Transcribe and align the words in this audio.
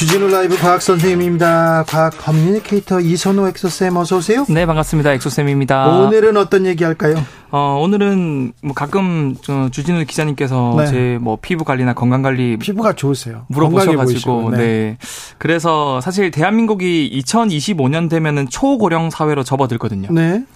주진우 0.00 0.28
라이브 0.28 0.56
과학 0.56 0.80
선생님입니다. 0.80 1.84
과학 1.86 2.16
커뮤니케이터 2.16 3.00
이선호 3.00 3.46
엑소쌤 3.48 3.98
어서 3.98 4.16
오세요. 4.16 4.46
네, 4.48 4.64
반갑습니다. 4.64 5.12
엑소쌤입니다. 5.12 5.88
오늘은 5.88 6.38
어떤 6.38 6.64
얘기 6.64 6.84
할까요? 6.84 7.22
어, 7.50 7.78
오늘은 7.82 8.54
뭐 8.62 8.72
가끔 8.72 9.36
주진우 9.70 10.06
기자님께서 10.06 10.74
네. 10.78 10.86
제뭐 10.86 11.36
피부 11.42 11.64
관리나 11.64 11.92
건강 11.92 12.22
관리 12.22 12.56
피부가 12.56 12.94
좋으세요. 12.94 13.44
물어보셔가지고 13.48 14.52
네. 14.52 14.56
네. 14.56 14.98
그래서 15.36 16.00
사실 16.00 16.30
대한민국이 16.30 17.22
2025년 17.22 18.08
되면은 18.08 18.48
초고령 18.48 19.10
사회로 19.10 19.44
접어들거든요. 19.44 20.08
네. 20.12 20.46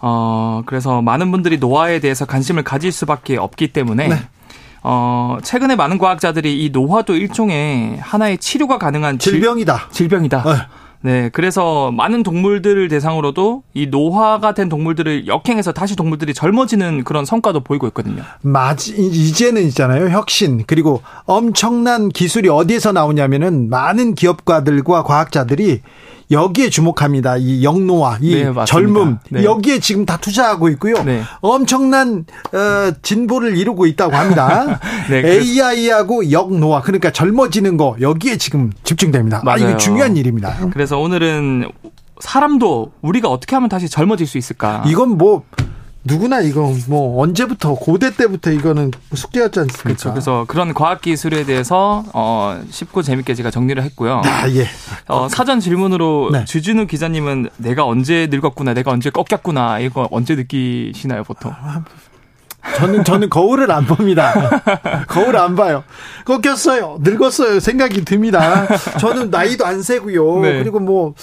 어, 0.00 0.60
그래서 0.66 1.00
많은 1.00 1.30
분들이 1.30 1.56
노화에 1.56 2.00
대해서 2.00 2.26
관심을 2.26 2.64
가질 2.64 2.92
수밖에 2.92 3.38
없기 3.38 3.68
때문에 3.68 4.08
네. 4.08 4.16
어, 4.82 5.38
최근에 5.42 5.76
많은 5.76 5.98
과학자들이 5.98 6.64
이 6.64 6.70
노화도 6.70 7.14
일종의 7.14 7.98
하나의 7.98 8.38
치료가 8.38 8.78
가능한 8.78 9.18
질병이다. 9.18 9.88
질, 9.90 10.08
병이다 10.08 10.42
네. 10.42 10.50
네, 11.02 11.30
그래서 11.32 11.90
많은 11.92 12.22
동물들을 12.22 12.88
대상으로도 12.88 13.62
이 13.72 13.86
노화가 13.86 14.52
된 14.52 14.68
동물들을 14.68 15.26
역행해서 15.26 15.72
다시 15.72 15.96
동물들이 15.96 16.34
젊어지는 16.34 17.04
그런 17.04 17.24
성과도 17.24 17.60
보이고 17.60 17.86
있거든요. 17.88 18.22
맞, 18.42 18.86
이제는 18.88 19.62
있잖아요. 19.68 20.10
혁신. 20.10 20.64
그리고 20.66 21.02
엄청난 21.24 22.10
기술이 22.10 22.50
어디에서 22.50 22.92
나오냐면은 22.92 23.70
많은 23.70 24.14
기업가들과 24.14 25.04
과학자들이 25.04 25.80
여기에 26.30 26.70
주목합니다. 26.70 27.36
이 27.38 27.64
영노화, 27.64 28.18
이 28.20 28.34
네, 28.34 28.52
젊음 28.66 29.18
네. 29.30 29.44
여기에 29.44 29.80
지금 29.80 30.06
다 30.06 30.16
투자하고 30.16 30.68
있고요. 30.70 31.02
네. 31.02 31.22
엄청난 31.40 32.24
어, 32.52 32.92
진보를 33.02 33.56
이루고 33.56 33.86
있다고 33.86 34.14
합니다. 34.14 34.80
네, 35.10 35.26
AI하고 35.26 36.30
영노화 36.30 36.82
그러니까 36.82 37.10
젊어지는 37.10 37.76
거 37.76 37.96
여기에 38.00 38.36
지금 38.36 38.70
집중됩니다. 38.84 39.42
맞아요. 39.44 39.66
아, 39.66 39.68
이거 39.70 39.76
중요한 39.76 40.16
일입니다. 40.16 40.56
그래서 40.72 40.98
오늘은 40.98 41.70
사람도 42.20 42.92
우리가 43.00 43.28
어떻게 43.28 43.56
하면 43.56 43.68
다시 43.68 43.88
젊어질 43.88 44.26
수 44.26 44.38
있을까? 44.38 44.84
이건 44.86 45.16
뭐 45.18 45.44
누구나 46.02 46.40
이거 46.40 46.74
뭐 46.88 47.22
언제부터 47.22 47.74
고대 47.74 48.14
때부터 48.14 48.50
이거는 48.50 48.90
숙제였지 49.14 49.60
않습니까? 49.60 49.82
그렇죠. 49.82 50.10
그래서 50.12 50.44
그런 50.48 50.72
과학 50.72 51.02
기술에 51.02 51.44
대해서 51.44 52.04
어 52.14 52.60
쉽고 52.70 53.02
재밌게 53.02 53.34
제가 53.34 53.50
정리를 53.50 53.82
했고요. 53.82 54.22
아 54.24 54.48
예. 54.48 54.66
어 55.08 55.28
사전 55.28 55.60
질문으로 55.60 56.30
네. 56.32 56.44
주진우 56.46 56.86
기자님은 56.86 57.50
내가 57.58 57.84
언제 57.84 58.28
늙었구나, 58.30 58.72
내가 58.72 58.92
언제 58.92 59.10
꺾였구나 59.10 59.80
이거 59.80 60.08
언제 60.10 60.36
느끼시나요 60.36 61.22
보통? 61.24 61.52
아, 61.54 61.84
저는 62.76 63.04
저는 63.04 63.30
거울을 63.30 63.70
안 63.70 63.86
봅니다. 63.86 64.62
거울 65.08 65.36
안 65.36 65.54
봐요. 65.54 65.82
꺾였어요. 66.24 66.98
늙었어요. 67.00 67.58
생각이 67.60 68.04
듭니다. 68.04 68.66
저는 68.98 69.30
나이도 69.30 69.64
안 69.64 69.82
세고요. 69.82 70.40
네. 70.40 70.58
그리고 70.58 70.78
뭐 70.78 71.14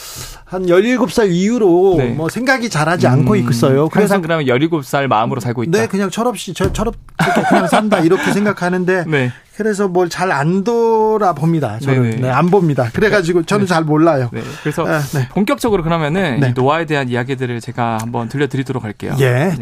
한 0.50 0.66
17살 0.66 1.30
이후로 1.30 1.96
네. 1.98 2.06
뭐 2.12 2.30
생각이 2.30 2.70
잘하지 2.70 3.06
음, 3.06 3.12
않고 3.12 3.36
있어요. 3.36 3.90
그래서 3.90 4.14
항상 4.16 4.22
그러면 4.22 4.46
17살 4.46 5.08
마음으로 5.08 5.42
살고 5.42 5.64
있다. 5.66 5.78
네, 5.78 5.88
그냥 5.88 6.10
철없이 6.10 6.54
저 6.54 6.72
철없 6.72 6.96
그냥 7.50 7.68
산다 7.68 8.00
이렇게 8.00 8.32
생각하는데 8.32 9.04
네. 9.12 9.32
그래서 9.58 9.90
뭘 9.90 10.08
잘 10.08 10.32
안 10.32 10.64
돌아봅니다. 10.64 11.80
저는 11.80 12.22
네, 12.22 12.30
안 12.30 12.50
봅니다. 12.50 12.90
그래가지고 12.94 13.44
저는 13.44 13.66
네. 13.66 13.68
잘 13.68 13.84
몰라요. 13.84 14.30
네, 14.32 14.42
그래서 14.62 14.86
네. 14.86 15.28
본격적으로 15.30 15.84
그러면은 15.84 16.40
네. 16.40 16.52
노화에 16.56 16.86
대한 16.86 17.10
이야기들을 17.10 17.60
제가 17.60 17.98
한번 18.00 18.30
들려드리도록 18.30 18.86
할게요. 18.86 19.16
예. 19.20 19.54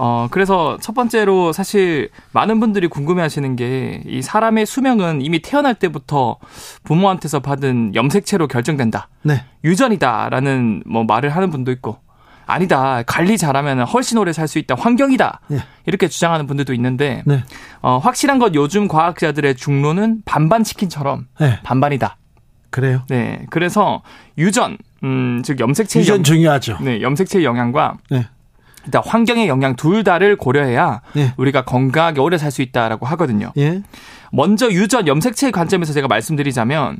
네. 0.00 0.06
어, 0.06 0.28
그래서 0.30 0.78
첫 0.80 0.94
번째로 0.94 1.52
사실 1.52 2.08
많은 2.32 2.58
분들이 2.60 2.88
궁금해 2.88 3.20
하시는 3.22 3.54
게 3.56 4.02
이 4.06 4.22
사람의 4.22 4.66
수명은 4.66 5.20
이미 5.22 5.40
태어날 5.40 5.74
때부터 5.74 6.38
부모한테서 6.84 7.40
받은 7.40 7.94
염색체로 7.94 8.48
결정된다. 8.48 9.08
네. 9.22 9.44
유전이다라는 9.64 10.84
뭐 10.86 11.04
말을 11.04 11.30
하는 11.30 11.50
분도 11.50 11.70
있고 11.72 11.98
아니다. 12.46 13.02
관리 13.06 13.38
잘하면 13.38 13.82
훨씬 13.82 14.18
오래 14.18 14.32
살 14.32 14.48
수 14.48 14.58
있다. 14.58 14.74
환경이다. 14.76 15.40
네. 15.48 15.58
이렇게 15.86 16.08
주장하는 16.08 16.46
분들도 16.46 16.72
있는데 16.74 17.22
네. 17.26 17.44
어, 17.82 17.98
확실한 17.98 18.38
건 18.38 18.54
요즘 18.54 18.88
과학자들의 18.88 19.54
중론은 19.56 20.22
반반 20.24 20.64
치킨처럼 20.64 21.26
네. 21.38 21.60
반반이다. 21.62 22.16
그래요? 22.70 23.02
네. 23.08 23.44
그래서 23.50 24.02
유전, 24.38 24.78
음, 25.04 25.42
즉 25.44 25.60
염색체 25.60 26.00
유전 26.00 26.16
영, 26.18 26.22
중요하죠. 26.22 26.78
네, 26.80 27.02
염색체 27.02 27.44
영향과 27.44 27.98
네. 28.10 28.26
일단 28.86 29.02
환경의 29.04 29.48
영향 29.48 29.76
둘 29.76 30.04
다를 30.04 30.36
고려해야 30.36 31.02
예. 31.16 31.34
우리가 31.36 31.64
건강하게 31.64 32.20
오래 32.20 32.38
살 32.38 32.50
수 32.50 32.62
있다라고 32.62 33.06
하거든요. 33.06 33.52
예. 33.58 33.82
먼저 34.32 34.70
유전 34.70 35.06
염색체 35.06 35.50
관점에서 35.50 35.92
제가 35.92 36.06
말씀드리자면 36.08 36.98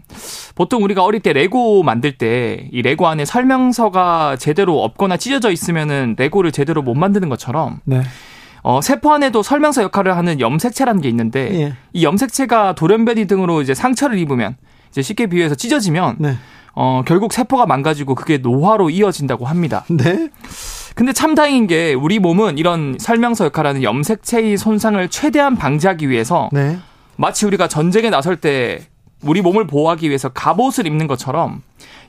보통 0.57 0.83
우리가 0.83 1.05
어릴 1.05 1.21
때 1.21 1.33
레고 1.33 1.83
만들 1.83 2.19
때 2.19 2.69
이 2.73 2.83
레고 2.83 3.07
안에 3.09 3.25
설명서가 3.25 4.37
제대로 4.39 4.83
없거나 4.83 5.17
찢어져 5.17 5.51
있으면은 5.51 6.17
레고를 6.19 6.53
제대로 6.53 6.83
못 6.83 6.95
만드는 6.95 7.29
것처럼 7.29 7.81
네. 7.85 8.03
어, 8.63 8.81
세포 8.83 9.13
안에도 9.15 9.43
설명서 9.43 9.83
역할을 9.85 10.17
하는 10.17 10.39
염색체라는 10.39 11.01
게 11.01 11.09
있는데 11.09 11.55
예. 11.61 11.75
이 11.95 12.05
염색체가 12.05 12.75
돌연변이 12.75 13.27
등으로 13.27 13.63
이제 13.63 13.73
상처를 13.75 14.19
입으면 14.19 14.57
이제 14.91 15.01
쉽게 15.03 15.27
비유해서 15.29 15.55
찢어지면 15.55 16.17
네. 16.19 16.37
어, 16.75 17.03
결국 17.07 17.33
세포가 17.33 17.67
망가지고 17.67 18.15
그게 18.15 18.39
노화로 18.39 18.91
이어진다고 18.91 19.47
합니다. 19.47 19.85
네. 19.89 20.29
근데 20.95 21.13
참 21.13 21.35
다행인 21.35 21.67
게 21.67 21.95
우리 21.95 22.19
몸은 22.19 22.59
이런 22.59 22.97
설명서 22.99 23.47
역할하는 23.47 23.83
염색체의 23.83 24.57
손상을 24.57 25.09
최대한 25.09 25.57
방지하기 25.57 26.09
위해서 26.09 26.49
네. 26.53 26.79
마치 27.17 27.47
우리가 27.47 27.69
전쟁에 27.69 28.11
나설 28.11 28.37
때 28.37 28.83
우리 29.23 29.43
몸을 29.43 29.67
보호하기 29.67 30.09
위해서 30.09 30.31
갑옷을 30.31 30.87
입는 30.87 31.07
것처럼 31.07 31.63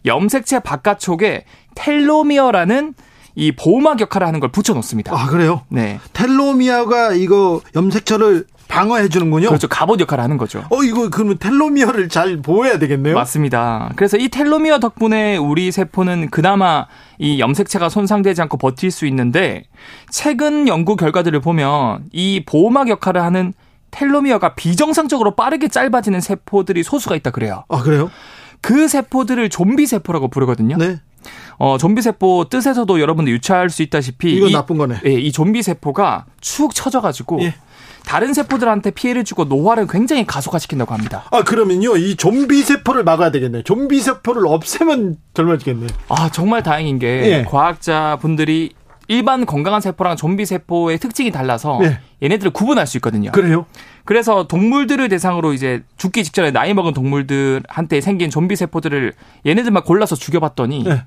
염색체 0.06 0.60
바깥쪽에 0.60 1.46
텔로미어라는 1.76 2.94
이 3.36 3.52
보호막 3.54 4.00
역할을 4.02 4.28
하는 4.28 4.40
걸 4.40 4.52
붙여 4.52 4.74
놓습니다. 4.74 5.14
아, 5.16 5.28
그래요? 5.28 5.62
네. 5.70 6.00
텔로미어가 6.14 7.14
이거 7.14 7.62
염색체를 7.76 8.46
방어해 8.72 9.10
주는군요. 9.10 9.50
그렇죠. 9.50 9.68
갑옷 9.68 10.00
역할을 10.00 10.24
하는 10.24 10.38
거죠. 10.38 10.64
어 10.70 10.82
이거 10.82 11.10
그러면 11.10 11.38
텔로미어를 11.38 12.08
잘 12.08 12.38
보호해야 12.38 12.80
되겠네요. 12.80 13.16
맞습니다. 13.16 13.92
그래서 13.98 14.16
이 14.16 14.30
텔로미어 14.30 14.80
덕분에 14.80 15.36
우리 15.36 15.72
세포는 15.74 16.30
그나마 16.30 16.88
이 17.20 17.40
염색체가 17.40 17.90
손상되지 17.90 18.42
않고 18.44 18.56
버틸 18.58 18.90
수 18.90 19.06
있는데 19.08 19.64
최근 20.10 20.70
연구 20.70 20.96
결과들을 20.96 21.38
보면 21.42 22.06
이 22.14 22.44
보호막 22.46 22.88
역할을 22.88 23.22
하는 23.22 23.54
텔로미어가 23.92 24.56
비정상적으로 24.56 25.36
빠르게 25.36 25.68
짧아지는 25.68 26.22
세포들이 26.22 26.84
소수가 26.84 27.18
있다 27.18 27.32
그래요. 27.32 27.66
아 27.68 27.82
그래요? 27.82 28.10
그 28.62 28.88
세포들을 28.88 29.50
좀비 29.50 29.86
세포라고 29.86 30.30
부르거든요. 30.30 30.78
네. 30.78 31.02
어, 31.58 31.78
좀비 31.78 32.02
세포 32.02 32.46
뜻에서도 32.50 33.00
여러분들 33.02 33.34
유추할 33.34 33.70
수 33.70 33.84
있다시피 33.84 34.34
이건 34.34 34.50
이, 34.50 34.54
나쁜 34.54 34.78
거네. 34.78 35.02
예, 35.06 35.12
이 35.12 35.32
좀비 35.32 35.62
세포가 35.62 36.26
축 36.40 36.74
처져 36.74 37.02
가지고 37.02 37.42
예. 37.44 37.54
다른 38.06 38.34
세포들한테 38.34 38.92
피해를 38.92 39.24
주고 39.24 39.46
노화를 39.46 39.88
굉장히 39.88 40.26
가속화시킨다고 40.26 40.94
합니다. 40.94 41.24
아 41.32 41.44
그러면요 41.44 41.96
이 41.98 42.16
좀비 42.16 42.62
세포를 42.64 43.04
막아야 43.04 43.32
되겠네요. 43.32 43.64
좀비 43.64 44.00
세포를 44.00 44.48
없애면 44.48 45.18
젊어지겠네요. 45.34 45.90
아 46.10 46.30
정말 46.30 46.64
다행인 46.64 47.00
게 47.00 47.08
예. 47.08 47.46
과학자 47.48 48.18
분들이 48.22 48.74
일반 49.08 49.46
건강한 49.46 49.82
세포랑 49.82 50.16
좀비 50.16 50.46
세포의 50.46 50.98
특징이 50.98 51.32
달라서 51.32 51.80
예. 51.84 52.00
얘네들을 52.24 52.52
구분할 52.54 52.88
수 52.88 52.98
있거든요. 52.98 53.32
그래요? 53.32 53.66
그래서 54.06 54.48
동물들을 54.48 55.08
대상으로 55.10 55.54
이제 55.54 55.84
죽기 55.98 56.24
직전에 56.24 56.52
나이 56.52 56.74
먹은 56.74 56.94
동물들한테 56.94 58.02
생긴 58.02 58.30
좀비 58.30 58.56
세포들을 58.56 59.14
얘네들만 59.46 59.84
골라서 59.84 60.16
죽여봤더니 60.16 60.86
예. 60.88 61.04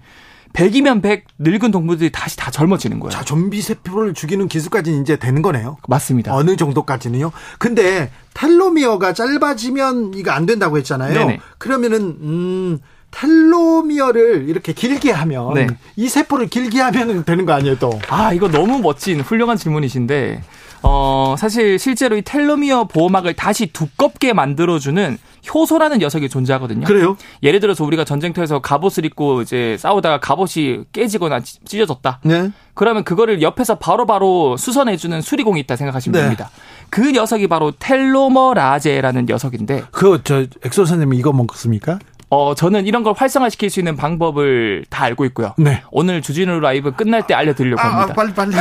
100이면 0.54 1.02
100 1.02 1.24
늙은 1.38 1.70
동물들이 1.72 2.10
다시 2.10 2.36
다 2.36 2.50
젊어지는 2.50 3.00
거예요. 3.00 3.10
자, 3.10 3.24
좀비 3.24 3.60
세포를 3.60 4.14
죽이는 4.14 4.48
기술까지는 4.48 5.02
이제 5.02 5.16
되는 5.16 5.42
거네요. 5.42 5.76
맞습니다. 5.88 6.34
어느 6.34 6.56
정도까지는요? 6.56 7.32
근데 7.58 8.10
텔로미어가 8.34 9.12
짧아지면 9.12 10.14
이거 10.14 10.30
안 10.30 10.46
된다고 10.46 10.78
했잖아요. 10.78 11.12
네네. 11.12 11.40
그러면은 11.58 12.00
음 12.20 12.78
텔로미어를 13.10 14.48
이렇게 14.48 14.72
길게 14.72 15.10
하면 15.10 15.54
네. 15.54 15.66
이 15.96 16.08
세포를 16.08 16.48
길게 16.48 16.80
하면 16.80 17.24
되는 17.24 17.46
거 17.46 17.52
아니에요, 17.52 17.78
또? 17.78 17.98
아, 18.08 18.32
이거 18.32 18.48
너무 18.48 18.80
멋진 18.80 19.20
훌륭한 19.20 19.56
질문이신데 19.56 20.42
어, 20.86 21.34
사실 21.38 21.78
실제로 21.78 22.14
이 22.16 22.22
텔로미어 22.22 22.84
보호막을 22.84 23.32
다시 23.34 23.66
두껍게 23.66 24.34
만들어주는 24.34 25.18
효소라는 25.52 25.98
녀석이 25.98 26.28
존재하거든요. 26.28 26.86
그래요? 26.86 27.16
예를 27.42 27.60
들어서 27.60 27.84
우리가 27.84 28.04
전쟁터에서 28.04 28.60
갑옷을 28.60 29.06
입고 29.06 29.42
이제 29.42 29.76
싸우다가 29.78 30.20
갑옷이 30.20 30.84
깨지거나 30.92 31.40
찢어졌다. 31.40 32.20
네. 32.24 32.50
그러면 32.74 33.04
그거를 33.04 33.40
옆에서 33.40 33.76
바로바로 33.76 34.06
바로 34.06 34.56
수선해주는 34.56 35.22
수리공이 35.22 35.60
있다 35.60 35.76
생각하시면 35.76 36.12
네. 36.12 36.22
됩니다. 36.22 36.50
그 36.90 37.12
녀석이 37.12 37.46
바로 37.48 37.72
텔로머라제라는 37.78 39.26
녀석인데. 39.26 39.84
그, 39.90 40.20
저, 40.22 40.44
엑소 40.64 40.84
선생님 40.84 41.14
이거 41.14 41.32
먹습니까? 41.32 41.98
어, 42.34 42.52
저는 42.52 42.86
이런 42.86 43.04
걸 43.04 43.14
활성화시킬 43.16 43.70
수 43.70 43.78
있는 43.78 43.94
방법을 43.94 44.84
다 44.90 45.04
알고 45.04 45.24
있고요. 45.26 45.54
네. 45.56 45.82
오늘 45.92 46.20
주진우 46.20 46.58
라이브 46.58 46.90
끝날 46.90 47.24
때 47.28 47.32
알려드리려고 47.32 47.80
아, 47.80 47.84
아 47.84 48.00
합니다. 48.00 48.12
아, 48.12 48.14
빨리, 48.14 48.34
빨리. 48.34 48.56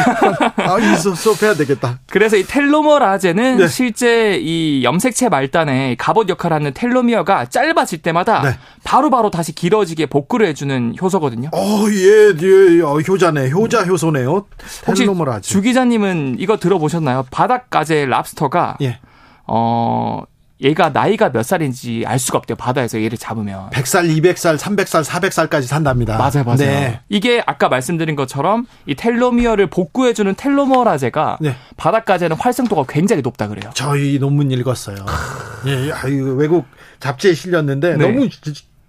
아, 0.57 0.77
이수 0.79 1.15
수업해야 1.15 1.55
되겠다. 1.55 1.99
그래서 2.11 2.37
이 2.37 2.43
텔로머라제는 2.43 3.57
네. 3.57 3.67
실제 3.67 4.37
이 4.39 4.83
염색체 4.83 5.29
말단에 5.29 5.95
갑옷 5.97 6.29
역할을 6.29 6.53
하는 6.55 6.73
텔로미어가 6.73 7.47
짧아질 7.47 8.03
때마다 8.03 8.43
네. 8.43 8.57
바로바로 8.83 9.09
바로 9.09 9.29
다시 9.31 9.55
길어지게 9.55 10.05
복구를 10.05 10.45
해주는 10.47 10.95
효소거든요. 11.01 11.49
어, 11.51 11.85
예, 11.89 12.33
예, 12.39 12.81
어, 12.81 12.99
효자네. 12.99 13.49
효자 13.49 13.85
효소네요. 13.85 14.45
텔로머라제. 14.85 15.49
주 15.49 15.61
기자님은 15.61 16.35
이거 16.37 16.57
들어보셨나요? 16.57 17.25
바닷가재 17.31 18.05
랍스터가 18.05 18.77
예. 18.81 18.99
어, 19.47 20.21
얘가 20.61 20.89
나이가 20.89 21.31
몇 21.31 21.43
살인지 21.43 22.03
알 22.07 22.19
수가 22.19 22.37
없대요. 22.37 22.55
바다에서 22.55 23.01
얘를 23.01 23.17
잡으면. 23.17 23.69
100살, 23.71 24.07
200살, 24.17 24.57
300살, 24.57 25.03
400살까지 25.03 25.63
산답니다. 25.63 26.17
맞아요, 26.17 26.43
맞아요. 26.45 26.57
네. 26.57 27.01
이게 27.09 27.43
아까 27.45 27.69
말씀드린 27.69 28.15
것처럼 28.15 28.65
이 28.85 28.95
텔로미어를 28.95 29.67
복구해주는 29.67 30.35
텔로머라제가 30.35 31.39
네. 31.41 31.55
바닷가재는 31.75 32.37
활성도가 32.37 32.85
굉장히 32.87 33.21
높다 33.21 33.47
그래요. 33.47 33.71
저희 33.73 34.19
논문 34.19 34.51
읽었어요. 34.51 35.05
예, 35.67 35.91
아유, 35.91 36.35
외국 36.37 36.65
잡지에 36.99 37.33
실렸는데 37.33 37.97
네. 37.97 38.07
너무 38.07 38.29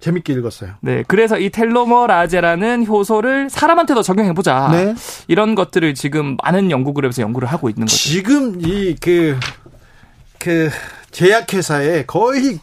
재밌게 0.05 0.34
읽었어요. 0.34 0.75
네, 0.81 1.02
그래서 1.08 1.38
이 1.38 1.49
텔로머라제라는 1.49 2.87
효소를 2.87 3.49
사람한테도 3.49 4.02
적용해보자. 4.02 4.69
네. 4.70 4.94
이런 5.28 5.55
것들을 5.55 5.94
지금 5.94 6.37
많은 6.43 6.70
연구 6.70 6.93
그룹에서 6.93 7.22
연구를 7.22 7.49
하고 7.49 7.70
있는 7.70 7.87
거죠. 7.87 7.96
지금 7.96 8.61
이 8.61 8.94
그, 9.00 9.38
그, 10.38 10.69
제약회사에 11.14 12.05
거의 12.06 12.58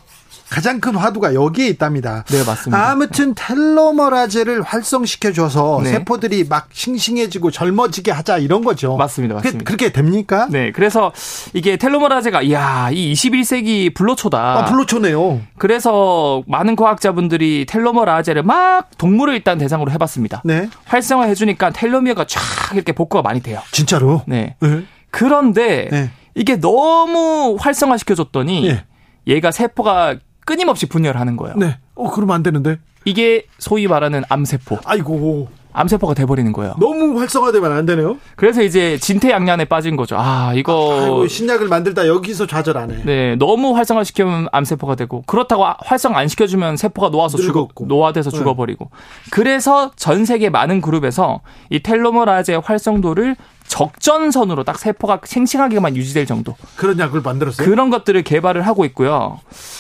가장 0.50 0.82
큰 0.82 0.96
화두가 0.96 1.34
여기에 1.34 1.68
있답니다. 1.68 2.26
네, 2.28 2.44
맞습니다. 2.44 2.90
아무튼 2.90 3.34
텔로머라제를 3.36 4.62
활성시켜줘서 4.64 5.80
네. 5.82 5.92
세포들이 5.92 6.44
막 6.44 6.68
싱싱해지고 6.74 7.52
젊어지게 7.52 8.12
하자 8.12 8.38
이런 8.38 8.62
거죠. 8.62 8.98
맞습니다. 8.98 9.36
맞습니다. 9.36 9.64
그, 9.64 9.72
렇게 9.72 9.94
됩니까? 9.94 10.48
네, 10.52 10.74
그래서 10.74 11.14
이게 11.54 11.78
텔로머라제가 11.78 12.42
이야, 12.42 12.90
이 12.92 13.14
21세기 13.14 13.96
불로초다. 13.96 14.38
아, 14.38 14.66
불로초네요. 14.66 15.42
그래서 15.58 16.44
많은 16.48 16.76
과학자분들이 16.76 17.66
텔로머라제를 17.66 18.44
막 18.44 18.90
동물을 18.98 19.34
일단 19.34 19.58
대상으로 19.58 19.90
해봤습니다. 19.94 20.42
네. 20.44 20.68
활성화해주니까 20.84 21.70
텔로미어가 21.70 22.26
쫙 22.28 22.42
이렇게 22.74 22.92
복구가 22.92 23.22
많이 23.22 23.42
돼요. 23.42 23.62
진짜로? 23.72 24.24
네. 24.28 24.58
네. 24.60 24.84
그런데 25.12 25.88
네. 25.92 26.12
이게 26.36 26.60
너무 26.60 27.58
활성화시켜줬더니 27.60 28.68
예. 28.68 28.86
얘가 29.28 29.52
세포가 29.52 30.16
끊임없이 30.46 30.88
분열하는 30.88 31.38
거예요. 31.38 31.56
네. 31.58 31.78
어, 31.96 32.10
그러면 32.12 32.36
안 32.36 32.44
되는데. 32.44 32.80
이게 33.06 33.46
소위 33.58 33.88
말하는 33.88 34.24
암세포. 34.30 34.80
아이고. 34.86 35.48
암세포가 35.74 36.14
돼버리는 36.16 36.52
거예요. 36.52 36.76
너무 36.80 37.18
활성화되면 37.20 37.72
안 37.72 37.86
되네요. 37.86 38.18
그래서 38.36 38.62
이제 38.62 38.98
진퇴양난에 38.98 39.66
빠진 39.66 39.96
거죠. 39.96 40.18
아 40.20 40.52
이거 40.54 40.92
아, 40.92 41.04
아이고, 41.04 41.28
신약을 41.28 41.70
만들다 41.70 42.08
여기서 42.08 42.46
좌절하네. 42.46 43.04
네, 43.06 43.36
너무 43.38 43.74
활성화 43.76 44.04
시키면 44.04 44.48
암세포가 44.52 44.96
되고 44.96 45.24
그렇다고 45.28 45.64
활성 45.80 46.18
안 46.18 46.28
시켜주면 46.28 46.76
세포가 46.76 47.08
놓아서 47.10 47.38
죽어 47.38 47.70
노화돼서 47.80 48.32
네. 48.32 48.38
죽어버리고. 48.38 48.90
그래서 49.32 49.92
전 49.96 50.26
세계 50.26 50.50
많은 50.50 50.82
그룹에서 50.82 51.40
이 51.70 51.82
텔로머라제 51.82 52.56
활성도를 52.56 53.38
적전선으로 53.72 54.66
딱 54.66 54.78
세포가 54.78 55.22
생생하게만 55.24 55.96
유지될 55.96 56.26
정도. 56.26 56.58
그런 56.76 57.00
약을 57.00 57.22
만들었어요? 57.22 57.66
그런 57.66 57.90
것들을 57.90 58.22
개발을 58.22 58.68
하고 58.68 58.84
있고요. 58.84 59.40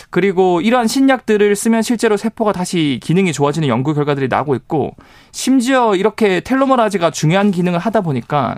그리고 0.10 0.62
이러한 0.62 0.88
신약들을 0.88 1.54
쓰면 1.58 1.82
실제로 1.82 2.16
세포가 2.16 2.54
다시 2.54 3.02
기능이 3.04 3.34
좋아지는 3.34 3.68
연구 3.68 3.94
결과들이 3.94 4.30
나오고 4.30 4.56
있고 4.56 4.96
심지어 5.34 5.94
이렇게 5.96 6.40
텔로머라제가 6.40 7.12
중요한 7.12 7.52
기능을 7.52 7.80
하다 7.80 8.00
보니까 8.00 8.56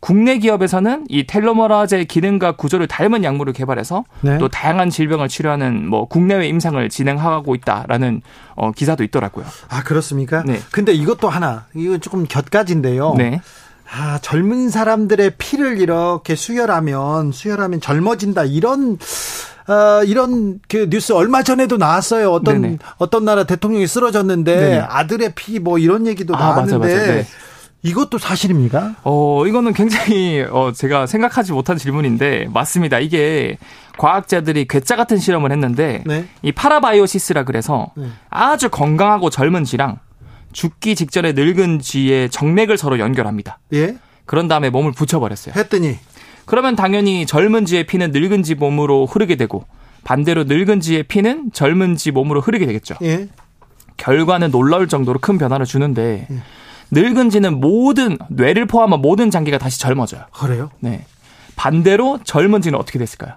국내 0.00 0.36
기업에서는 0.36 1.06
이 1.08 1.26
텔로머라제 1.26 2.04
기능과 2.04 2.52
구조를 2.52 2.86
닮은 2.86 3.24
약물을 3.24 3.54
개발해서 3.54 4.04
네. 4.20 4.36
또 4.36 4.48
다양한 4.48 4.90
질병을 4.90 5.28
치료하는 5.28 5.88
뭐 5.88 6.06
국내외 6.06 6.48
임상을 6.48 6.86
진행하고 6.90 7.54
있다라는 7.54 8.20
어, 8.56 8.72
기사도 8.72 9.04
있더라고요. 9.04 9.46
아 9.70 9.82
그렇습니까? 9.82 10.42
네. 10.44 10.60
근데 10.70 10.92
이것도 10.92 11.30
하나 11.30 11.64
이거 11.74 11.96
조금 11.96 12.26
곁가지인데요. 12.28 13.14
네. 13.16 13.40
아, 13.90 14.18
젊은 14.20 14.68
사람들의 14.70 15.32
피를 15.38 15.80
이렇게 15.80 16.34
수혈하면, 16.34 17.32
수혈하면 17.32 17.80
젊어진다. 17.80 18.44
이런, 18.44 18.98
어, 19.68 20.02
이런 20.04 20.60
그 20.68 20.88
뉴스 20.90 21.12
얼마 21.12 21.42
전에도 21.42 21.76
나왔어요. 21.76 22.32
어떤, 22.32 22.62
네네. 22.62 22.78
어떤 22.98 23.24
나라 23.24 23.44
대통령이 23.44 23.86
쓰러졌는데 23.86 24.56
네네. 24.56 24.78
아들의 24.80 25.34
피 25.34 25.58
뭐 25.60 25.78
이런 25.78 26.06
얘기도 26.06 26.34
아, 26.34 26.38
나왔는데. 26.38 26.78
맞아, 26.78 26.94
맞아. 26.96 27.12
네. 27.12 27.26
이것도 27.82 28.18
사실입니까? 28.18 28.96
어, 29.04 29.46
이거는 29.46 29.72
굉장히, 29.72 30.44
어, 30.50 30.72
제가 30.74 31.06
생각하지 31.06 31.52
못한 31.52 31.76
질문인데, 31.76 32.48
맞습니다. 32.52 32.98
이게 32.98 33.58
과학자들이 33.96 34.66
괴짜 34.66 34.96
같은 34.96 35.18
실험을 35.18 35.52
했는데, 35.52 36.02
네. 36.04 36.26
이 36.42 36.50
파라바이오시스라 36.50 37.44
그래서 37.44 37.92
네. 37.96 38.08
아주 38.28 38.70
건강하고 38.70 39.30
젊은 39.30 39.62
쥐랑 39.62 40.00
죽기 40.56 40.94
직전에 40.94 41.32
늙은 41.34 41.80
쥐의 41.80 42.30
정맥을 42.30 42.78
서로 42.78 42.98
연결합니다. 42.98 43.58
예? 43.74 43.98
그런 44.24 44.48
다음에 44.48 44.70
몸을 44.70 44.92
붙여버렸어요. 44.92 45.54
했더니 45.54 45.98
그러면 46.46 46.76
당연히 46.76 47.26
젊은 47.26 47.66
쥐의 47.66 47.84
피는 47.84 48.10
늙은 48.10 48.42
쥐 48.42 48.54
몸으로 48.54 49.04
흐르게 49.04 49.36
되고 49.36 49.66
반대로 50.02 50.44
늙은 50.44 50.80
쥐의 50.80 51.02
피는 51.02 51.50
젊은 51.52 51.96
쥐 51.96 52.10
몸으로 52.10 52.40
흐르게 52.40 52.64
되겠죠. 52.64 52.94
예? 53.02 53.28
결과는 53.98 54.50
놀라울 54.50 54.88
정도로 54.88 55.18
큰 55.20 55.36
변화를 55.36 55.66
주는데 55.66 56.26
예. 56.30 56.36
늙은 56.90 57.28
쥐는 57.28 57.60
모든 57.60 58.16
뇌를 58.30 58.64
포함한 58.66 59.00
모든 59.02 59.30
장기가 59.30 59.58
다시 59.58 59.78
젊어져요. 59.78 60.22
그래요? 60.32 60.70
네. 60.80 61.04
반대로 61.56 62.20
젊은 62.24 62.62
쥐는 62.62 62.78
어떻게 62.78 62.98
됐을까요? 62.98 63.34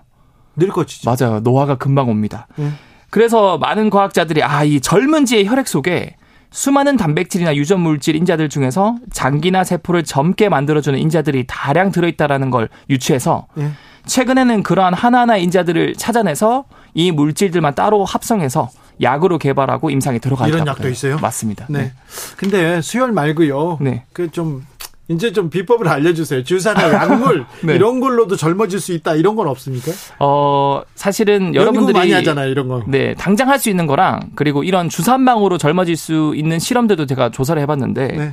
늙어지죠. 0.55 1.09
맞아요. 1.09 1.41
노화가 1.41 1.75
금방 1.75 2.07
옵니다. 2.09 2.47
예. 2.59 2.69
그래서 3.09 3.57
많은 3.57 3.89
과학자들이 3.89 4.41
아 4.41 4.63
이 4.63 4.79
젊은 4.79 5.25
쥐의 5.25 5.47
혈액 5.47 5.67
속에 5.67 6.15
수많은 6.51 6.97
단백질이나 6.97 7.55
유전 7.55 7.79
물질 7.81 8.15
인자들 8.15 8.49
중에서 8.49 8.95
장기나 9.11 9.63
세포를 9.63 10.03
젊게 10.03 10.49
만들어주는 10.49 10.97
인자들이 10.97 11.45
다량 11.47 11.91
들어있다라는 11.91 12.49
걸 12.49 12.69
유추해서 12.89 13.47
예. 13.59 13.71
최근에는 14.05 14.63
그러한 14.63 14.93
하나하나 14.93 15.37
인자들을 15.37 15.93
찾아내서 15.95 16.65
이 16.95 17.11
물질들만 17.11 17.75
따로 17.75 18.03
합성해서 18.05 18.69
약으로 19.01 19.37
개발하고 19.37 19.91
임상에 19.91 20.19
들어가 20.19 20.47
있다. 20.47 20.55
이런 20.57 20.67
약도 20.67 20.89
있어요? 20.89 21.19
맞습니다. 21.19 21.67
네. 21.69 21.79
네. 21.79 21.91
근데 22.37 22.81
수혈 22.81 23.11
말고요. 23.11 23.77
네. 23.81 24.03
그 24.13 24.29
좀 24.31 24.65
이제 25.09 25.33
좀 25.33 25.49
비법을 25.49 25.87
알려주세요. 25.87 26.43
주사나 26.43 26.93
약물 26.93 27.45
네. 27.63 27.75
이런 27.75 27.99
걸로도 27.99 28.35
젊어질 28.35 28.79
수 28.79 28.93
있다 28.93 29.15
이런 29.15 29.35
건 29.35 29.47
없습니까? 29.47 29.91
어 30.19 30.81
사실은 30.95 31.55
여러분들이 31.55 31.97
많이 31.97 32.11
하잖아요 32.13 32.49
이런 32.49 32.67
거. 32.67 32.83
네 32.87 33.15
당장 33.15 33.49
할 33.49 33.59
수 33.59 33.69
있는 33.69 33.87
거랑 33.87 34.29
그리고 34.35 34.63
이런 34.63 34.87
방으로 35.25 35.57
젊어질 35.57 35.97
수 35.97 36.33
있는 36.35 36.59
실험들도 36.59 37.07
제가 37.07 37.29
조사를 37.31 37.61
해봤는데 37.63 38.07
네. 38.07 38.31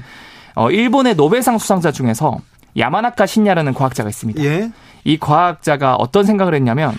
어 0.54 0.70
일본의 0.70 1.16
노벨상 1.16 1.58
수상자 1.58 1.90
중에서 1.90 2.38
야마나카 2.78 3.26
신야라는 3.26 3.74
과학자가 3.74 4.08
있습니다. 4.08 4.44
예? 4.44 4.70
이 5.04 5.18
과학자가 5.18 5.96
어떤 5.96 6.24
생각을 6.24 6.54
했냐면 6.54 6.94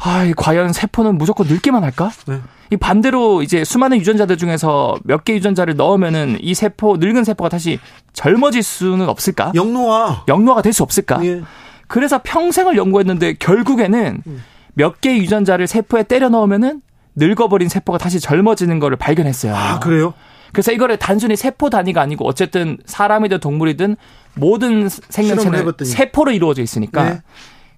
아, 0.00 0.30
과연 0.36 0.72
세포는 0.72 1.16
무조건 1.16 1.46
늙기만 1.46 1.84
할까? 1.84 2.10
네. 2.26 2.40
이 2.70 2.76
반대로 2.76 3.42
이제 3.42 3.64
수많은 3.64 3.98
유전자들 3.98 4.36
중에서 4.36 4.96
몇 5.04 5.24
개 5.24 5.34
유전자를 5.34 5.76
넣으면은 5.76 6.38
이 6.40 6.54
세포 6.54 6.96
늙은 6.98 7.24
세포가 7.24 7.48
다시 7.48 7.78
젊어질 8.12 8.62
수는 8.62 9.08
없을까? 9.08 9.52
영노화. 9.54 10.24
영노화가 10.28 10.62
될 10.62 10.72
수 10.72 10.82
없을까? 10.82 11.24
예. 11.24 11.42
그래서 11.86 12.20
평생을 12.22 12.76
연구했는데 12.76 13.34
결국에는 13.34 14.22
음. 14.26 14.42
몇개 14.74 15.16
유전자를 15.16 15.66
세포에 15.66 16.02
때려 16.04 16.28
넣으면은 16.28 16.82
늙어버린 17.16 17.68
세포가 17.68 17.98
다시 17.98 18.20
젊어지는 18.20 18.78
거를 18.78 18.96
발견했어요. 18.96 19.54
아, 19.56 19.78
그래요? 19.80 20.14
그래서 20.52 20.70
이거를 20.72 20.98
단순히 20.98 21.36
세포 21.36 21.68
단위가 21.68 22.00
아니고 22.00 22.26
어쨌든 22.26 22.78
사람이든 22.86 23.40
동물이든 23.40 23.96
모든 24.34 24.88
생명체는 24.88 25.72
세포로 25.84 26.30
이루어져 26.30 26.62
있으니까 26.62 27.04
네. 27.04 27.20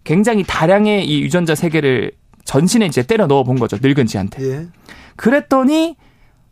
굉장히 0.05 0.45
다량의 0.47 1.07
이 1.09 1.21
유전자 1.23 1.55
세계를 1.55 2.13
전신에 2.51 2.87
이제 2.87 3.05
때려 3.05 3.29
넣어 3.29 3.45
본 3.45 3.61
거죠. 3.61 3.77
늙은 3.81 4.07
쥐한테. 4.07 4.43
예. 4.43 4.67
그랬더니 5.15 5.95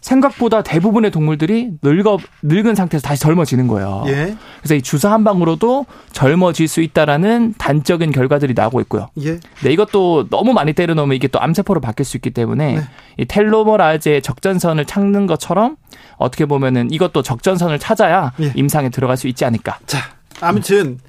생각보다 0.00 0.62
대부분의 0.62 1.10
동물들이 1.10 1.72
늙어 1.82 2.18
늙은 2.44 2.76
상태에서 2.76 3.04
다시 3.04 3.20
젊어지는 3.20 3.66
거예요. 3.66 4.04
예. 4.06 4.36
그래서 4.60 4.76
이 4.76 4.82
주사 4.82 5.10
한 5.10 5.24
방으로도 5.24 5.86
젊어질 6.12 6.68
수 6.68 6.82
있다라는 6.82 7.54
단적인 7.58 8.12
결과들이 8.12 8.54
나오고 8.54 8.80
있고요. 8.82 9.08
예. 9.22 9.40
네, 9.64 9.72
이것도 9.72 10.28
너무 10.30 10.52
많이 10.52 10.72
때려 10.72 10.94
넣으면 10.94 11.16
이게 11.16 11.26
또 11.26 11.40
암세포로 11.40 11.80
바뀔 11.80 12.06
수 12.06 12.16
있기 12.16 12.30
때문에 12.30 12.76
네. 12.76 12.82
이 13.16 13.24
텔로머라즈의 13.24 14.22
적전선을 14.22 14.84
찾는 14.84 15.26
것처럼 15.26 15.74
어떻게 16.16 16.46
보면은 16.46 16.92
이것도 16.92 17.22
적전선을 17.22 17.80
찾아야 17.80 18.34
예. 18.40 18.52
임상에 18.54 18.90
들어갈 18.90 19.16
수 19.16 19.26
있지 19.26 19.44
않을까. 19.44 19.80
자, 19.86 19.98
아무튼 20.40 21.00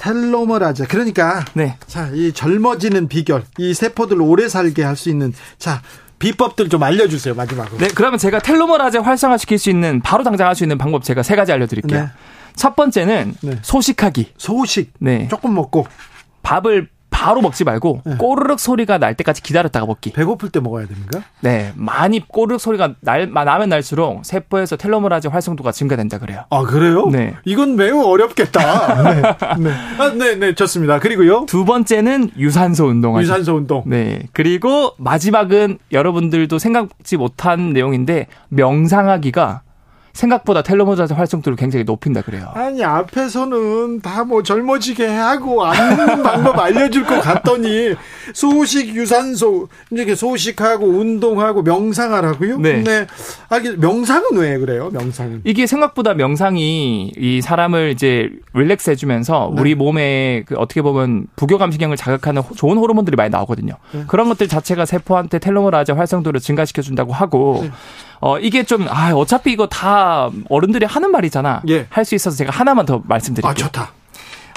텔로머라즈 0.00 0.86
그러니까 0.88 1.44
네. 1.52 1.76
자, 1.86 2.08
이 2.14 2.32
젊어지는 2.32 3.06
비결, 3.08 3.44
이 3.58 3.74
세포들 3.74 4.20
오래 4.22 4.48
살게 4.48 4.82
할 4.82 4.96
수 4.96 5.10
있는 5.10 5.32
자, 5.58 5.82
비법들 6.18 6.68
좀 6.68 6.82
알려주세요 6.82 7.34
마지막으로. 7.34 7.78
네, 7.78 7.88
그러면 7.94 8.18
제가 8.18 8.38
텔로머라제 8.40 8.98
활성화시킬 8.98 9.58
수 9.58 9.70
있는 9.70 10.00
바로 10.00 10.24
당장 10.24 10.48
할 10.48 10.54
수 10.54 10.64
있는 10.64 10.78
방법 10.78 11.04
제가 11.04 11.22
세 11.22 11.36
가지 11.36 11.52
알려드릴게요. 11.52 12.00
네. 12.00 12.08
첫 12.56 12.76
번째는 12.76 13.34
네. 13.42 13.58
소식하기. 13.62 14.32
소식. 14.36 14.92
네. 14.98 15.28
조금 15.28 15.54
먹고 15.54 15.86
밥을 16.42 16.88
바로 17.20 17.42
먹지 17.42 17.64
말고 17.64 18.00
네. 18.06 18.14
꼬르륵 18.16 18.58
소리가 18.58 18.96
날 18.96 19.14
때까지 19.14 19.42
기다렸다가 19.42 19.84
먹기. 19.84 20.12
배고플 20.12 20.48
때 20.48 20.58
먹어야 20.58 20.86
됩니까? 20.86 21.20
네, 21.40 21.70
많이 21.74 22.26
꼬르륵 22.26 22.58
소리가 22.58 22.94
날, 23.00 23.30
나면 23.30 23.68
날수록 23.68 24.24
세포에서 24.24 24.76
텔로머라즈 24.76 25.28
활성도가 25.28 25.70
증가된다 25.70 26.16
그래요. 26.18 26.44
아 26.48 26.62
그래요? 26.62 27.08
네. 27.10 27.34
이건 27.44 27.76
매우 27.76 28.02
어렵겠다. 28.04 29.02
네. 29.04 29.22
네. 29.58 29.70
아, 29.98 30.08
네, 30.14 30.34
네, 30.36 30.54
좋습니다. 30.54 30.98
그리고요. 30.98 31.44
두 31.46 31.66
번째는 31.66 32.30
유산소 32.38 32.86
운동하기. 32.86 33.22
유산소 33.22 33.54
운동. 33.56 33.82
네. 33.84 34.22
그리고 34.32 34.92
마지막은 34.96 35.76
여러분들도 35.92 36.58
생각지 36.58 37.18
못한 37.18 37.74
내용인데 37.74 38.28
명상하기가 38.48 39.60
생각보다 40.20 40.62
텔로모자의 40.62 41.08
활성도를 41.14 41.56
굉장히 41.56 41.84
높인다 41.84 42.22
그래요. 42.22 42.50
아니 42.54 42.84
앞에서는 42.84 44.00
다 44.00 44.20
뭐 44.20 44.42
젊어지게 44.42 45.06
하고 45.06 45.64
앉는 45.64 46.22
방법 46.22 46.58
알려줄 46.58 47.04
것 47.06 47.20
같더니 47.20 47.94
소식 48.34 48.94
유산소 48.94 49.68
이렇게 49.90 50.14
소식하고 50.14 50.86
운동하고 50.86 51.62
명상하라고요? 51.62 52.58
네. 52.58 52.82
네. 52.84 53.06
아 53.48 53.58
명상은 53.78 54.36
왜 54.36 54.58
그래요? 54.58 54.90
명상은 54.92 55.40
이게 55.44 55.66
생각보다 55.66 56.12
명상이 56.14 57.12
이 57.16 57.40
사람을 57.40 57.90
이제 57.90 58.28
릴렉스 58.52 58.90
해주면서 58.90 59.52
네. 59.54 59.60
우리 59.60 59.74
몸에 59.74 60.44
그 60.46 60.54
어떻게 60.56 60.82
보면 60.82 61.26
부교감신경을 61.36 61.96
자극하는 61.96 62.42
좋은 62.54 62.76
호르몬들이 62.76 63.16
많이 63.16 63.30
나오거든요. 63.30 63.74
네. 63.92 64.04
그런 64.06 64.28
것들 64.28 64.48
자체가 64.48 64.84
세포한테 64.84 65.38
텔로모라제 65.38 65.92
활성도를 65.94 66.40
증가시켜 66.40 66.82
준다고 66.82 67.12
하고. 67.12 67.64
네. 68.22 68.28
어, 68.28 68.38
이게 68.38 68.62
좀, 68.64 68.86
아, 68.88 69.12
어차피 69.14 69.52
이거 69.52 69.66
다 69.66 70.30
어른들이 70.48 70.86
하는 70.86 71.10
말이잖아. 71.10 71.62
예. 71.68 71.86
할 71.90 72.04
수 72.04 72.14
있어서 72.14 72.36
제가 72.36 72.50
하나만 72.52 72.86
더 72.86 73.00
말씀드릴게요. 73.04 73.50
아, 73.50 73.54
좋다. 73.54 73.92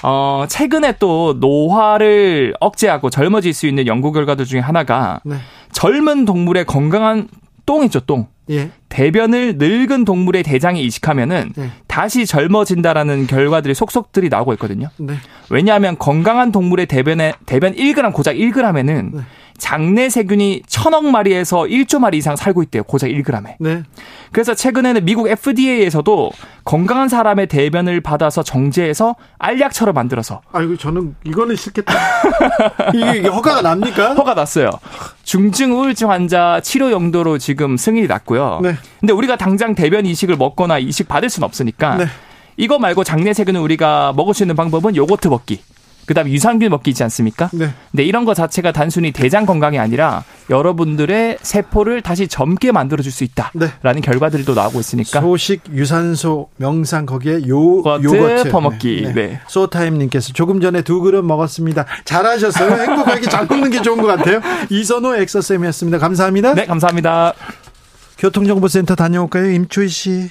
어, 0.04 0.46
최근에 0.50 0.96
또 1.00 1.34
노화를 1.40 2.54
억제하고 2.60 3.10
젊어질 3.10 3.54
수 3.54 3.68
있는 3.68 3.88
연구 3.88 4.12
결과들 4.12 4.46
중에 4.46 4.60
하나가 4.60 5.20
네. 5.24 5.38
젊은 5.72 6.26
동물의 6.26 6.66
건강한 6.66 7.28
똥이죠, 7.66 8.02
똥. 8.02 8.28
예. 8.50 8.72
대변을 8.90 9.56
늙은 9.58 10.04
동물의 10.04 10.44
대장에 10.44 10.82
이식하면은 10.82 11.54
예. 11.58 11.70
다시 11.88 12.26
젊어진다라는 12.26 13.28
결과들이 13.28 13.74
속속들이 13.74 14.28
나오고 14.28 14.52
있거든요. 14.54 14.90
네. 14.98 15.14
왜냐하면 15.50 15.98
건강한 15.98 16.52
동물의 16.52 16.88
대변에 16.88 17.34
대변 17.46 17.74
1g 17.74 18.12
고작 18.14 18.36
1g에는 18.36 19.12
네. 19.14 19.22
장내 19.58 20.10
세균이 20.10 20.64
천억 20.68 21.06
마리에서 21.06 21.62
1조 21.62 22.00
마리 22.00 22.18
이상 22.18 22.36
살고 22.36 22.64
있대요. 22.64 22.84
고작 22.84 23.08
1g에. 23.08 23.56
네. 23.60 23.84
그래서 24.32 24.54
최근에는 24.54 25.06
미국 25.06 25.28
FDA에서도 25.28 26.32
건강한 26.64 27.08
사람의 27.08 27.48
대변을 27.48 28.02
받아서 28.02 28.44
정제해서 28.44 29.16
알약처럼 29.38 29.94
만들어서. 29.94 30.42
아이고 30.52 30.78
저는 30.78 31.16
이거는 31.24 31.56
싫겠다. 31.56 31.94
이게, 32.94 33.20
이게 33.20 33.28
허가가 33.28 33.62
납니까? 33.62 34.16
허가 34.16 34.34
났어요. 34.34 34.70
중증 35.24 35.74
우울증 35.74 36.10
환자 36.10 36.60
치료 36.62 36.92
용도로 36.92 37.38
지금 37.38 37.78
승인이 37.78 38.08
났고요. 38.08 38.60
네. 38.64 38.76
근데 39.00 39.14
우리가 39.14 39.36
당장 39.36 39.76
대변 39.76 40.06
이식을 40.06 40.36
먹거나 40.38 40.80
이식 40.80 41.08
받을 41.08 41.30
수는 41.30 41.46
없으니까. 41.46 41.98
네. 41.98 42.06
이거 42.58 42.80
말고 42.80 43.04
장내 43.04 43.34
세균은 43.34 43.62
우리가 43.62 44.14
먹을 44.16 44.34
수 44.34 44.44
있는 44.44 44.56
방법은 44.56 44.96
요거트 44.96 45.28
먹기. 45.28 45.62
그다음에 46.06 46.32
유산균 46.32 46.70
먹기 46.70 46.92
있지 46.92 47.04
않습니까? 47.04 47.50
네. 47.54 47.70
근데 47.92 48.04
이런 48.04 48.26
거 48.26 48.34
자체가 48.34 48.72
단순히 48.74 49.12
대장 49.12 49.46
건강이 49.46 49.80
아니라 49.80 50.24
여러분들의 50.50 51.38
세포를 51.42 52.02
다시 52.02 52.28
젊게 52.28 52.72
만들어 52.72 53.02
줄 53.02 53.14
수 53.14 53.24
있다라는 53.24 53.70
네. 53.82 54.02
결과들도 54.02 54.54
나오고 54.56 54.80
있으니까 54.80 55.22
소식, 55.22 55.62
유산소, 55.72 56.50
명상 56.58 57.06
거기에 57.06 57.48
요 57.48 57.78
요거트 57.84 58.50
퍼먹기. 58.50 59.02
네. 59.06 59.14
네. 59.14 59.42
소타임 59.48 60.00
님께서 60.00 60.34
조금 60.34 60.60
전에 60.60 60.82
두 60.82 61.00
그릇 61.00 61.24
먹었습니다. 61.24 61.86
잘하셨어요. 62.06 62.72
행복하게 62.82 63.22
잘 63.30 63.46
먹는 63.46 63.70
게 63.70 63.82
좋은 63.84 64.02
것 64.02 64.08
같아요. 64.08 64.42
이선호 64.72 65.16
엑서쌤이었습니다. 65.16 66.00
감사합니다. 66.00 66.56
네, 66.56 66.66
감사합니다. 66.66 67.34
교통정보센터 68.18 68.96
다녀올까요? 68.96 69.52
임초희 69.52 69.88
씨. 69.90 70.30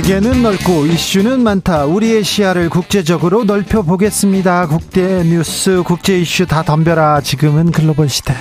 세계는 0.00 0.42
넓고 0.42 0.86
이슈는 0.86 1.42
많다. 1.42 1.84
우리의 1.84 2.24
시야를 2.24 2.70
국제적으로 2.70 3.44
넓혀 3.44 3.82
보겠습니다. 3.82 4.66
국대 4.66 5.22
뉴스, 5.24 5.82
국제 5.84 6.18
이슈 6.18 6.46
다 6.46 6.62
덤벼라. 6.62 7.20
지금은 7.20 7.70
글로벌 7.70 8.08
시대. 8.08 8.32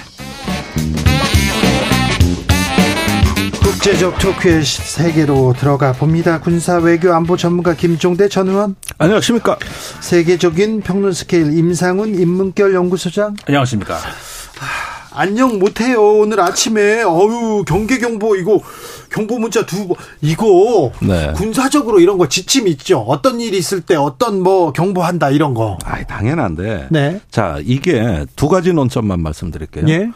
국제적 3.62 4.20
토크의 4.20 4.64
세계로 4.64 5.54
들어가 5.60 5.92
봅니다. 5.92 6.40
군사 6.40 6.78
외교 6.78 7.14
안보 7.14 7.36
전문가 7.36 7.74
김종대 7.74 8.30
전 8.30 8.48
의원. 8.48 8.78
안녕하십니까. 8.98 9.58
세계적인 10.00 10.80
평론 10.80 11.12
스케일 11.12 11.58
임상훈 11.58 12.16
인문결 12.16 12.74
연구소장. 12.74 13.36
안녕하십니까. 13.46 13.98
안녕 15.12 15.60
못해요. 15.60 16.20
오늘 16.20 16.40
아침에 16.40 17.04
어유 17.04 17.66
경계 17.68 17.98
경보 17.98 18.38
이거 18.38 18.62
경보 19.10 19.40
문자 19.40 19.66
두 19.66 19.96
이거 20.22 20.92
네. 21.02 21.34
군사적으로 21.36 22.00
이런 22.00 22.18
거 22.18 22.28
지침 22.28 22.68
있죠. 22.68 23.00
어떤 23.00 23.40
일이 23.40 23.58
있을 23.58 23.82
때 23.82 23.96
어떤 23.96 24.42
뭐 24.42 24.72
경보한다 24.72 25.32
이런 25.32 25.54
거. 25.54 25.78
아, 25.84 26.04
당연한데. 26.04 26.88
네. 26.90 27.22
자, 27.32 27.60
이게 27.64 28.26
두 28.36 28.48
가지 28.48 28.74
논점만 28.74 29.22
말씀드릴게요. 29.22 29.86
예. 29.90 30.10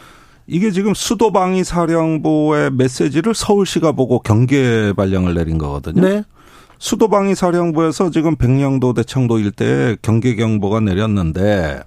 이게 0.46 0.72
지금 0.72 0.94
수도방위 0.94 1.64
사령부의 1.64 2.72
메시지를 2.72 3.34
서울시가 3.34 3.94
보고 3.94 4.20
경계 4.20 4.94
발령을 4.94 5.34
내린 5.34 5.58
거거든요. 5.58 6.02
네. 6.02 6.24
수도방위 6.80 7.34
사령부에서 7.34 8.12
지금 8.12 8.36
백령도 8.36 8.94
대청도 8.94 9.40
일대에 9.40 9.96
경계 10.02 10.36
경보가 10.36 10.82
내렸는데 10.82 11.82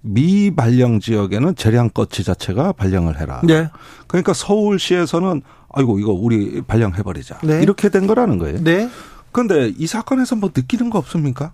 미발령 0.00 0.98
지역에는 0.98 1.54
재량껏 1.54 2.10
지자체가 2.10 2.72
발령을 2.72 3.20
해라. 3.20 3.40
네. 3.44 3.68
그러니까 4.08 4.32
서울시에서는 4.32 5.42
아이고 5.72 5.98
이거 5.98 6.12
우리 6.12 6.60
발령해 6.62 7.02
버리자. 7.02 7.38
네. 7.42 7.62
이렇게 7.62 7.88
된 7.88 8.06
거라는 8.06 8.38
거예요. 8.38 8.62
네. 8.62 8.88
그런데 9.32 9.72
이 9.78 9.86
사건에서 9.86 10.36
뭐 10.36 10.50
느끼는 10.54 10.90
거 10.90 10.98
없습니까? 10.98 11.52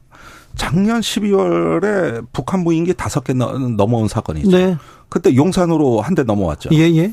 작년 0.56 1.00
12월에 1.00 2.26
북한 2.32 2.60
무인기 2.60 2.94
다섯 2.94 3.22
개 3.22 3.32
넘어온 3.32 4.08
사건이죠. 4.08 4.50
네. 4.50 4.76
그때 5.08 5.34
용산으로 5.36 6.00
한 6.00 6.14
대 6.14 6.24
넘어왔죠. 6.24 6.70
예, 6.72 6.78
예. 6.96 7.12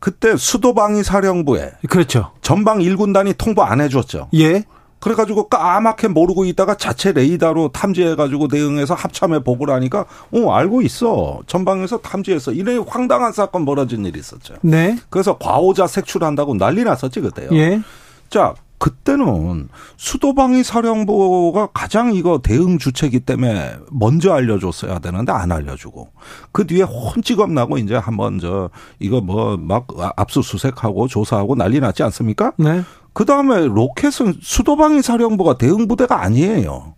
그때 0.00 0.36
수도방위 0.36 1.02
사령부에 1.02 1.72
그렇죠. 1.88 2.30
전방 2.40 2.78
1군단이 2.78 3.36
통보 3.36 3.62
안 3.62 3.80
해줬죠. 3.80 4.28
예. 4.34 4.64
그래가지고 5.00 5.48
까맣게 5.48 6.08
모르고 6.08 6.44
있다가 6.44 6.76
자체 6.76 7.12
레이더로 7.12 7.68
탐지해가지고 7.68 8.48
대응해서 8.48 8.94
합참에 8.94 9.38
보고를 9.40 9.74
하니까 9.74 10.06
어 10.32 10.52
알고 10.52 10.82
있어 10.82 11.40
전방에서 11.46 11.98
탐지해서 11.98 12.52
이런 12.52 12.84
황당한 12.86 13.32
사건 13.32 13.64
벌어진 13.64 14.04
일이 14.04 14.18
있었죠. 14.18 14.54
네. 14.62 14.96
그래서 15.10 15.38
과오자 15.38 15.86
색출한다고 15.86 16.54
난리 16.56 16.84
났었지 16.84 17.20
그때요. 17.20 17.50
예. 17.52 17.80
자 18.28 18.54
그때는 18.78 19.68
수도방위 19.96 20.62
사령부가 20.62 21.68
가장 21.74 22.14
이거 22.14 22.40
대응 22.42 22.78
주체기 22.78 23.20
때문에 23.20 23.76
먼저 23.90 24.32
알려줬어야 24.32 25.00
되는데 25.00 25.32
안 25.32 25.50
알려주고 25.52 26.10
그 26.52 26.66
뒤에 26.66 26.82
혼찌검 26.82 27.54
나고 27.54 27.78
이제 27.78 27.96
한번 27.96 28.38
저 28.38 28.70
이거 28.98 29.20
뭐 29.20 29.56
막 29.56 29.86
압수수색하고 30.16 31.08
조사하고 31.08 31.54
난리 31.54 31.80
났지 31.80 32.02
않습니까? 32.04 32.52
네. 32.56 32.82
그 33.12 33.24
다음에 33.24 33.66
로켓은 33.66 34.34
수도방위 34.40 35.02
사령부가 35.02 35.58
대응 35.58 35.88
부대가 35.88 36.22
아니에요. 36.22 36.94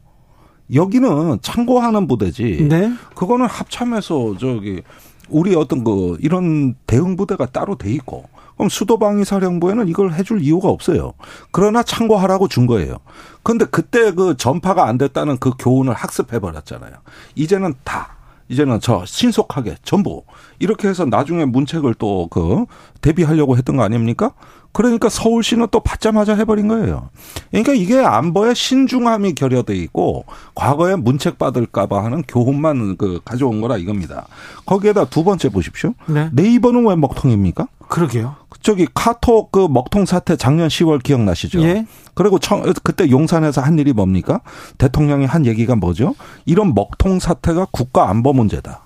여기는 0.73 1.39
참고하는 1.43 2.07
부대지. 2.07 2.69
네. 2.69 2.93
그거는 3.15 3.47
합참에서 3.47 4.37
저기 4.39 4.83
우리 5.31 5.55
어떤 5.55 5.85
그 5.85 6.17
이런 6.21 6.75
대응 6.87 7.17
부대가 7.17 7.47
따로 7.47 7.77
돼 7.77 7.91
있고 7.93 8.25
그럼 8.57 8.69
수도방위 8.69 9.25
사령부에는 9.25 9.89
이걸 9.89 10.13
해줄 10.13 10.43
이유가 10.43 10.69
없어요. 10.69 11.15
그러나 11.51 11.83
참고하라고 11.83 12.49
준 12.49 12.67
거예요. 12.67 12.97
그런데 13.43 13.65
그때 13.65 14.13
그 14.13 14.37
전파가 14.37 14.87
안 14.87 14.99
됐다는 14.99 15.39
그 15.39 15.53
교훈을 15.59 15.95
학습해 15.95 16.39
버렸잖아요. 16.41 16.93
이제는 17.37 17.75
다 17.85 18.17
이제는 18.51 18.81
저 18.81 19.05
신속하게 19.07 19.77
전부 19.83 20.25
이렇게 20.59 20.89
해서 20.89 21.05
나중에 21.07 21.45
문책을 21.47 21.95
또 21.95 22.29
그 22.31 22.67
대비하려고 23.01 23.57
했던 23.57 23.77
거 23.77 23.83
아닙니까? 23.83 24.33
그러니까 24.73 25.09
서울시는 25.09 25.69
또 25.71 25.81
받자마자 25.81 26.35
해버린 26.37 26.69
거예요. 26.69 27.11
그러니까 27.50 27.73
이게 27.75 27.99
안보에 27.99 28.55
신중함이 28.55 29.35
결여돼 29.35 29.75
있고 29.77 30.25
과거에 30.55 30.97
문책 30.97 31.39
받을까봐 31.39 32.05
하는 32.05 32.23
교훈만 32.23 32.97
그 32.97 33.21
가져온 33.25 33.61
거라 33.61 33.77
이겁니다. 33.77 34.27
거기에다 34.67 35.07
두 35.07 35.25
번째 35.25 35.49
보십시오. 35.49 35.95
네. 36.07 36.31
네이버는 36.33 36.87
왜 36.87 36.97
먹통입니까? 36.97 37.67
그러게요. 37.89 38.37
저기 38.62 38.87
카톡 38.95 39.50
그 39.50 39.67
먹통 39.69 40.07
사태 40.07 40.37
작년 40.37 40.69
10월 40.69 41.03
기억나시죠? 41.03 41.61
예. 41.62 41.87
그리고 42.15 42.39
청, 42.39 42.62
그때 42.85 43.11
용산에서 43.11 43.61
한 43.61 43.79
일이 43.79 43.93
뭡니까? 43.93 44.41
대통령이 44.79 45.27
한 45.27 45.47
얘기가 45.47 45.75
뭐죠? 45.75 46.15
이런 46.45 46.75
먹통 46.75 47.19
사태가 47.19 47.69
국가 47.73 48.09
안보 48.09 48.33
문제다. 48.33 48.83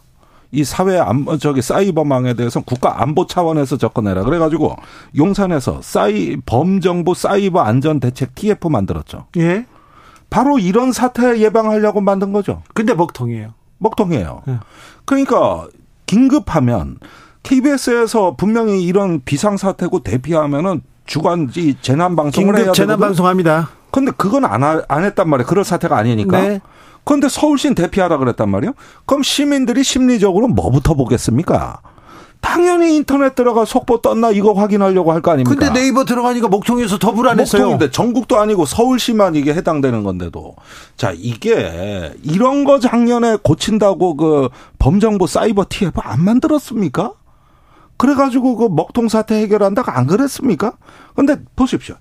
이 0.54 0.62
사회 0.64 0.98
안 0.98 1.26
저기 1.40 1.60
사이버망에 1.60 2.34
대해서 2.34 2.60
국가 2.60 3.02
안보 3.02 3.26
차원에서 3.26 3.76
접근해라. 3.76 4.22
그래가지고 4.22 4.76
용산에서 5.16 5.80
사이 5.82 6.36
범정부 6.46 7.14
사이버 7.14 7.60
안전 7.60 7.98
대책 8.00 8.34
TF 8.34 8.68
만들었죠. 8.68 9.26
예. 9.36 9.66
바로 10.30 10.58
이런 10.58 10.92
사태 10.92 11.38
예방하려고 11.40 12.00
만든 12.00 12.32
거죠. 12.32 12.62
근데 12.72 12.94
먹통이에요. 12.94 13.54
먹통이에요. 13.78 14.42
예. 14.48 14.58
그러니까 15.04 15.66
긴급하면 16.06 16.98
KBS에서 17.42 18.36
분명히 18.36 18.84
이런 18.84 19.22
비상 19.24 19.56
사태고 19.56 20.00
대피하면은 20.00 20.82
주간지 21.06 21.76
재난 21.82 22.16
방송을 22.16 22.56
해야 22.58 22.72
재난 22.72 22.98
방송합니다. 22.98 23.70
근데 23.90 24.12
그건 24.16 24.44
안, 24.44 24.62
안 24.62 25.04
했단 25.04 25.28
말이에요. 25.28 25.46
그럴 25.46 25.64
사태가 25.64 25.96
아니니까. 25.96 26.40
네. 26.40 26.60
그런데 27.04 27.28
서울시는 27.28 27.74
대피하라 27.74 28.16
그랬단 28.18 28.48
말이에요. 28.48 28.72
그럼 29.06 29.22
시민들이 29.22 29.84
심리적으로 29.84 30.48
뭐부터 30.48 30.94
보겠습니까? 30.94 31.80
당연히 32.40 32.96
인터넷 32.96 33.34
들어가 33.34 33.64
속보 33.64 34.02
떴나 34.02 34.30
이거 34.30 34.52
확인하려고 34.52 35.12
할 35.12 35.22
거 35.22 35.30
아닙니까? 35.30 35.54
근데 35.58 35.80
네이버 35.80 36.04
들어가니까 36.04 36.48
목통에서 36.48 36.98
더 36.98 37.12
불안했어요. 37.12 37.62
목통인데 37.62 37.90
전국도 37.90 38.38
아니고 38.38 38.66
서울시만 38.66 39.34
이게 39.34 39.54
해당되는 39.54 40.02
건데도 40.02 40.54
자 40.98 41.12
이게 41.16 42.12
이런 42.22 42.64
거 42.64 42.78
작년에 42.80 43.38
고친다고 43.42 44.16
그 44.16 44.48
범정부 44.78 45.26
사이버 45.26 45.64
TF 45.70 45.98
안 46.02 46.22
만들었습니까? 46.22 47.14
그래가지고 47.96 48.56
그 48.56 48.68
먹통 48.70 49.08
사태 49.08 49.36
해결한다고 49.36 49.90
안 49.90 50.06
그랬습니까? 50.06 50.72
근데 51.14 51.36
보십시오. 51.56 51.94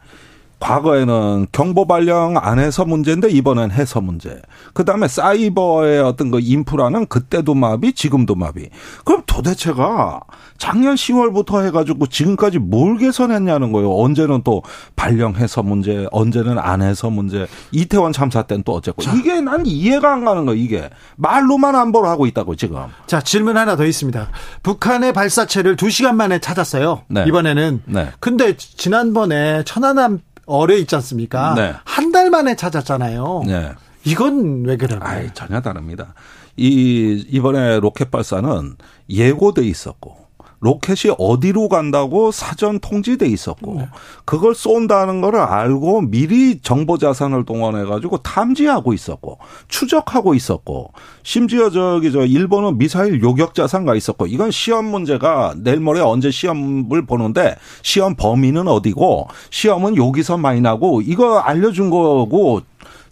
과거에는 0.63 1.48
경보 1.51 1.88
발령 1.88 2.38
안 2.38 2.58
해서 2.58 2.86
문제인데 2.86 3.29
이번엔 3.29 3.72
해서 3.72 4.00
문제. 4.00 4.41
그 4.74 4.86
다음에 4.86 5.10
사이버의 5.10 6.00
어떤 6.00 6.32
그 6.32 6.39
인프라는 6.41 7.08
그때도 7.08 7.53
마비, 7.53 7.91
지금도 7.91 8.36
마비. 8.36 8.70
그럼 9.03 9.24
도대체가 9.25 10.22
작년 10.58 10.96
10월부터 10.96 11.65
해가지고 11.65 12.08
지금까지 12.08 12.60
뭘 12.60 12.98
개선했냐는 12.98 13.74
거예요. 13.74 13.93
언제는 13.93 14.43
또 14.46 14.63
발령해서 14.96 15.63
문제, 15.63 16.08
언제는 16.12 16.58
안 16.58 16.82
해서 16.82 17.10
문제. 17.10 17.46
이태원 17.74 18.13
참사 18.13 18.43
때는 18.43 18.63
또 18.63 18.72
어쨌고. 18.72 19.01
자. 19.01 19.13
이게 19.13 19.41
난 19.41 19.65
이해가 19.65 20.13
안 20.13 20.24
가는 20.24 20.46
거예요. 20.46 20.62
이게 20.62 20.89
말로만 21.17 21.75
안보를 21.75 22.10
하고 22.10 22.25
있다고 22.25 22.55
지금. 22.55 22.77
자 23.05 23.20
질문 23.20 23.58
하나 23.58 23.75
더 23.75 23.84
있습니다. 23.84 24.29
북한의 24.63 25.12
발사체를 25.12 25.75
2 25.82 25.89
시간 25.89 26.15
만에 26.15 26.39
찾았어요. 26.39 27.01
네. 27.10 27.25
이번에는. 27.27 27.82
네. 27.86 28.12
근데 28.22 28.55
지난번에 28.55 29.63
천안함 29.65 30.20
어뢰 30.46 30.78
있지 30.80 30.96
않습니까? 30.96 31.54
네. 31.56 31.74
한달 31.86 32.30
만에 32.30 32.56
찾았잖아요. 32.56 33.44
네. 33.46 33.72
이건 34.06 34.66
왜 34.66 34.78
그럴까요? 34.78 35.20
아이, 35.20 35.34
전혀 35.34 35.62
다릅니다. 35.62 36.14
이 36.58 37.26
이번에 37.30 37.80
로켓 37.80 38.12
발사는 38.12 38.76
예고돼 39.10 39.64
있었고 39.66 40.23
로켓이 40.63 41.13
어디로 41.20 41.67
간다고 41.67 42.32
사전 42.32 42.79
통지돼 42.79 43.27
있었고 43.27 43.75
네. 43.79 43.89
그걸 44.24 44.55
쏜다는 44.55 45.20
거를 45.20 45.41
알고 45.41 46.03
미리 46.03 46.60
정보 46.62 46.98
자산을 46.98 47.43
동원해 47.43 47.84
가지고 47.84 48.20
탐지하고 48.20 48.93
있었고 48.93 49.39
추적하고 49.67 50.34
있었고 50.34 50.93
심지어 51.21 51.69
저기 51.69 52.13
저 52.13 52.26
일본은 52.26 52.78
미사일 52.78 53.21
요격 53.21 53.56
자산가 53.56 53.93
있었고 53.95 54.26
이건 54.28 54.52
시험 54.52 54.86
문제가 54.86 55.54
내일 55.58 55.82
모레 55.82 55.99
언제 55.99 56.32
시험을 56.32 57.06
보는데 57.06 57.58
시험 57.82 58.15
범위는 58.15 58.69
어디고 58.69 59.28
시험은 59.49 59.97
여기서 59.97 60.38
많이 60.38 60.62
나고 60.62 61.02
이거 61.02 61.39
알려준 61.39 61.89
거고 61.89 62.62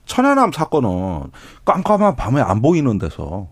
천안함 0.05 0.53
사건은 0.53 1.31
깜깜한 1.65 2.15
밤에 2.15 2.39
안 2.39 2.61
보이는 2.61 2.97
데서 2.97 3.47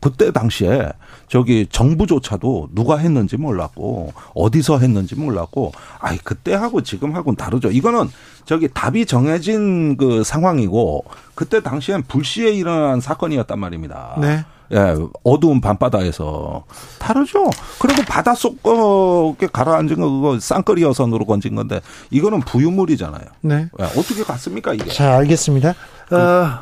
그때 0.00 0.32
당시에 0.32 0.90
저기 1.34 1.66
정부조차도 1.68 2.68
누가 2.74 2.96
했는지 2.96 3.36
몰랐고 3.36 4.12
어디서 4.36 4.78
했는지 4.78 5.16
몰랐고 5.16 5.72
아이 5.98 6.16
그때하고 6.18 6.82
지금하고는 6.82 7.34
다르죠. 7.34 7.72
이거는 7.72 8.08
저기 8.44 8.68
답이 8.72 9.04
정해진 9.04 9.96
그 9.96 10.22
상황이고 10.22 11.04
그때 11.34 11.60
당시엔 11.60 12.04
불시에 12.04 12.52
일어난 12.52 13.00
사건이었단 13.00 13.58
말입니다. 13.58 14.16
네. 14.20 14.44
예, 14.74 14.94
어두운 15.24 15.60
밤바다에서 15.60 16.66
다르죠. 17.00 17.50
그리고 17.80 18.02
바닷속에 18.02 19.48
가라앉은 19.52 19.96
거 19.96 20.08
그거 20.08 20.38
쌍거리 20.38 20.82
여선으로 20.82 21.26
건진 21.26 21.56
건데 21.56 21.80
이거는 22.12 22.42
부유물이잖아요. 22.42 23.24
네. 23.40 23.68
예, 23.80 23.82
어떻게 23.82 24.22
갔습니까 24.22 24.72
이게? 24.72 24.88
자, 24.88 25.16
알겠습니다. 25.16 25.70
어, 26.12 26.60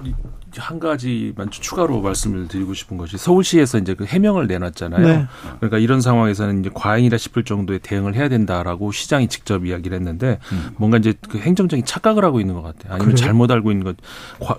한 0.57 0.81
가지만 0.81 1.49
추가로 1.51 2.01
말씀을 2.01 2.49
드리고 2.49 2.75
싶은 2.75 2.97
것이 2.97 3.17
서울시에서 3.17 3.79
이제 3.79 3.95
그 3.95 4.05
해명을 4.05 4.49
내놨잖아요. 4.49 5.07
네. 5.07 5.27
그러니까 5.61 5.79
이런 5.79 6.01
상황에서는 6.01 6.61
이제 6.61 6.71
과잉이라 6.75 7.19
싶을 7.19 7.45
정도의 7.45 7.79
대응을 7.79 8.15
해야 8.15 8.29
된다라고 8.29 8.91
시장이 8.91 9.29
직접 9.29 9.65
이야기를 9.65 9.97
했는데 9.97 10.41
음. 10.51 10.71
뭔가 10.77 10.99
이제 10.99 11.15
그 11.29 11.39
행정적인 11.39 11.85
착각을 11.85 12.25
하고 12.25 12.41
있는 12.41 12.55
것 12.55 12.63
같아요. 12.63 12.95
아니면 12.95 13.15
그래요? 13.15 13.17
잘못 13.17 13.51
알고 13.51 13.71
있는 13.71 13.85
것. 13.85 13.97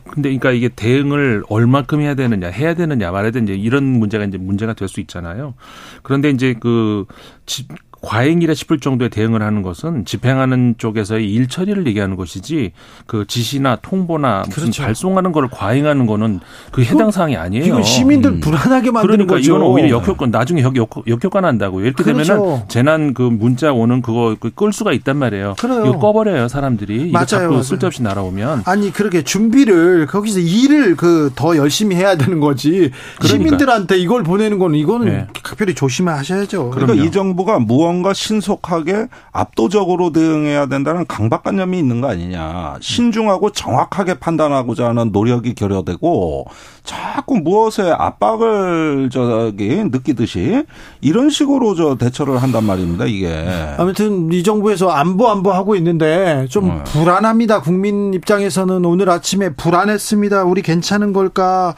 근데 0.06 0.29
그러니까 0.29 0.51
이게 0.51 0.69
대응을 0.69 1.43
얼마큼 1.49 1.99
해야 1.99 2.15
되느냐, 2.15 2.47
해야 2.47 2.73
되느냐 2.73 3.12
말해야 3.12 3.32
되느냐 3.32 3.53
이런 3.53 3.84
문제가 3.84 4.23
이제 4.23 4.38
문제가 4.38 4.71
될 4.73 4.88
수 4.93 4.99
있잖아요. 5.01 5.56
그런데 6.03 6.29
이제 6.29 6.53
그 6.60 7.06
과잉이라 8.04 8.54
싶을 8.54 8.80
정도의 8.80 9.10
대응을 9.10 9.42
하는 9.42 9.62
것은 9.63 10.06
집행하는 10.06 10.76
쪽에서의 10.78 11.30
일 11.32 11.48
처리를 11.48 11.88
얘기하는 11.88 12.16
것이지 12.16 12.72
그 13.08 13.26
지시나 13.28 13.78
통보나 13.82 14.44
무슨 14.48 14.62
그렇죠. 14.63 14.84
발송하는 14.84 15.32
걸 15.32 15.48
과잉하는 15.50 16.06
거는 16.06 16.39
그 16.72 16.84
해당 16.84 17.12
사항이 17.12 17.36
아니에요. 17.36 17.66
이건 17.66 17.84
시민들 17.84 18.32
음. 18.32 18.39
불안하게 18.39 18.92
만드는 18.92 19.02
그러니까 19.26 19.36
거죠. 19.36 19.52
이거는 19.52 19.66
오히려 19.68 19.89
역효과 19.98 20.28
나중에 20.28 20.62
역, 20.62 20.76
역, 20.76 20.89
역효과 21.08 21.42
난다고 21.42 21.82
이렇게 21.82 22.04
그렇죠. 22.04 22.34
되면은 22.34 22.62
재난 22.68 23.13
그 23.13 23.22
문자 23.24 23.74
오는 23.74 24.02
그거 24.02 24.36
그끌 24.39 24.72
수가 24.74 24.94
있단 24.94 25.18
말이에요. 25.18 25.56
그래요. 25.60 25.84
이거 25.86 26.00
꺼버려요 26.00 26.48
사람들이. 26.48 27.12
맞아요. 27.12 27.24
이거 27.24 27.26
자꾸 27.26 27.48
맞아요. 27.50 27.63
쓸데없이 27.63 28.04
날아오면. 28.04 28.63
아니 28.66 28.92
그렇게 28.94 29.24
준비를 29.24 30.06
거기서 30.08 30.39
일을 30.39 30.96
그 30.96 31.24
더 31.36 31.58
열심히 31.58 31.96
해야 31.96 32.16
되는 32.16 32.39
거지. 32.39 32.92
그러니까. 33.18 33.28
시민들한테 33.28 33.98
이걸 33.98 34.24
보내는 34.24 34.60
거는 34.60 34.78
이거는 34.78 35.08
네. 35.08 35.28
각별히 35.42 35.74
조심하셔야죠. 35.74 36.70
그러니까 36.70 36.94
그럼요. 36.94 37.08
이 37.08 37.12
정부가 37.12 37.60
무언 37.60 37.92
무언가 37.93 38.13
신속하게 38.13 39.08
압도적으로 39.32 40.12
대응해야 40.12 40.65
된다는 40.65 41.06
강박관념이 41.06 41.77
있는 41.77 42.01
거 42.01 42.10
아니냐. 42.10 42.77
신중하고 42.82 43.51
정확하게 43.51 44.15
판단하고자 44.15 44.88
하는 44.88 45.12
노력이 45.12 45.53
결여되고 45.53 46.47
자꾸 46.84 47.38
무엇에 47.38 47.91
압박을 47.91 49.10
저기 49.12 49.84
느끼듯이 49.86 50.65
이런 51.01 51.29
식으로 51.29 51.75
저 51.75 51.95
대처를 51.95 52.41
한단 52.41 52.65
말입니다. 52.65 53.06
이게. 53.06 53.32
아무튼 53.77 54.32
이 54.32 54.41
정부에서 54.43 54.89
안보 54.89 55.29
안보 55.29 55.51
하고 55.51 55.75
있는데 55.75 56.47
좀 56.49 56.67
네. 56.69 56.84
불안합니다. 56.86 57.62
국민 57.62 58.13
입장에서는 58.13 58.84
오늘 58.86 59.10
아침에 59.10 59.49
불안했습니다. 59.49 60.43
우리 60.45 60.62
괜찮은 60.62 61.13
걸까? 61.13 61.75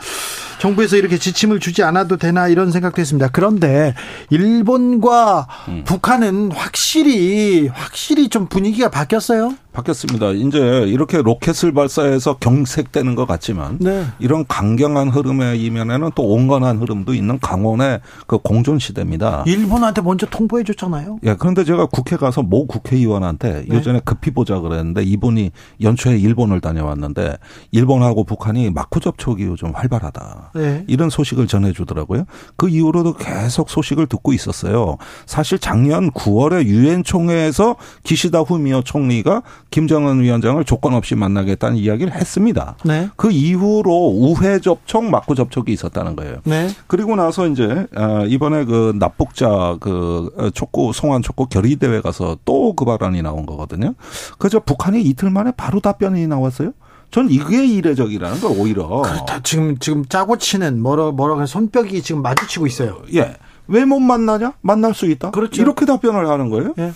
정부에서 0.59 0.95
이렇게 0.95 1.17
지침을 1.17 1.59
주지 1.59 1.83
않아도 1.83 2.17
되나 2.17 2.47
이런 2.47 2.71
생각도 2.71 3.01
했습니다. 3.01 3.29
그런데 3.31 3.93
일본과 4.29 5.47
음. 5.67 5.83
북한 5.85 6.04
북한은 6.05 6.51
확실히 6.51 7.67
확실히 7.67 8.29
좀 8.29 8.45
분위기가 8.45 8.89
바뀌었어요. 8.91 9.55
바뀌었습니다. 9.75 10.31
이제 10.31 10.85
이렇게 10.87 11.21
로켓을 11.21 11.73
발사해서 11.73 12.37
경색되는 12.37 13.15
것 13.15 13.27
같지만 13.27 13.77
네. 13.79 14.05
이런 14.19 14.45
강경한 14.47 15.09
흐름의 15.09 15.61
이면에는 15.61 16.11
또 16.15 16.23
온건한 16.23 16.79
흐름도 16.79 17.13
있는 17.13 17.37
강원의 17.39 17.99
그 18.25 18.37
공존 18.37 18.79
시대입니다. 18.79 19.43
일본한테 19.45 20.01
먼저 20.01 20.25
통보해 20.25 20.63
줬잖아요. 20.63 21.19
예, 21.23 21.35
그런데 21.37 21.63
제가 21.63 21.87
국회 21.87 22.15
가서 22.15 22.41
모 22.41 22.65
국회의원한테 22.65 23.65
네. 23.67 23.75
예전에 23.75 23.99
급히 24.03 24.31
보자 24.31 24.59
그랬는데 24.59 25.03
이분이 25.03 25.51
연초에 25.81 26.17
일본을 26.17 26.61
다녀왔는데 26.61 27.37
일본하고 27.71 28.23
북한이 28.23 28.71
마쿠 28.71 28.99
접촉이 28.99 29.55
좀 29.57 29.71
활발하다. 29.75 30.51
네. 30.55 30.85
이런 30.87 31.09
소식을 31.09 31.47
전해 31.47 31.73
주더라고요. 31.73 32.25
그 32.55 32.69
이후로도 32.69 33.13
계속 33.13 33.69
소식을 33.69 34.07
듣고 34.07 34.33
있었어요. 34.33 34.97
사실 35.25 35.59
작년 35.59 36.11
9월에 36.11 36.65
유엔 36.65 37.03
총회에서 37.03 37.75
기시다 38.03 38.39
후미오 38.39 38.83
총리가 38.83 39.41
김정은 39.75 40.21
위원장을 40.21 40.63
조건 40.63 40.93
없이 40.93 41.15
만나겠다는 41.15 41.75
이야기를 41.75 42.13
했습니다. 42.13 42.77
네. 42.85 43.09
그 43.17 43.29
이후로 43.29 44.07
우회 44.07 44.61
접촉, 44.61 45.03
막구 45.03 45.35
접촉이 45.35 45.73
있었다는 45.73 46.15
거예요. 46.15 46.37
네. 46.45 46.69
그리고 46.87 47.17
나서 47.17 47.45
이제 47.45 47.85
아, 47.93 48.23
이번에 48.25 48.63
그 48.63 48.93
납북자 48.97 49.75
그 49.81 50.31
촉구 50.53 50.93
송환 50.93 51.21
촉구 51.21 51.47
결의 51.47 51.75
대회 51.75 51.99
가서 51.99 52.37
또 52.45 52.73
그 52.73 52.85
발언이 52.85 53.21
나온 53.21 53.45
거거든요. 53.45 53.95
그저 54.37 54.59
북한이 54.61 55.01
이틀 55.01 55.29
만에 55.29 55.51
바로 55.57 55.81
답변이 55.81 56.25
나왔어요. 56.25 56.71
전 57.11 57.29
이게 57.29 57.65
이례적이라는 57.65 58.39
걸 58.39 58.57
오히려. 58.57 58.87
그렇다. 59.01 59.41
지금 59.43 59.77
지금 59.79 60.05
짜고 60.05 60.37
치는 60.37 60.81
뭐라 60.81 61.11
뭐라 61.11 61.45
손뼉이 61.45 62.01
지금 62.01 62.21
마주치고 62.21 62.65
있어요. 62.65 63.01
예. 63.13 63.35
왜 63.67 63.83
못 63.83 63.99
만나냐? 63.99 64.53
만날 64.61 64.93
수 64.93 65.05
있다. 65.09 65.31
그렇죠. 65.31 65.61
이렇게 65.61 65.85
답변을 65.85 66.29
하는 66.29 66.49
거예요. 66.49 66.73
예. 66.77 66.93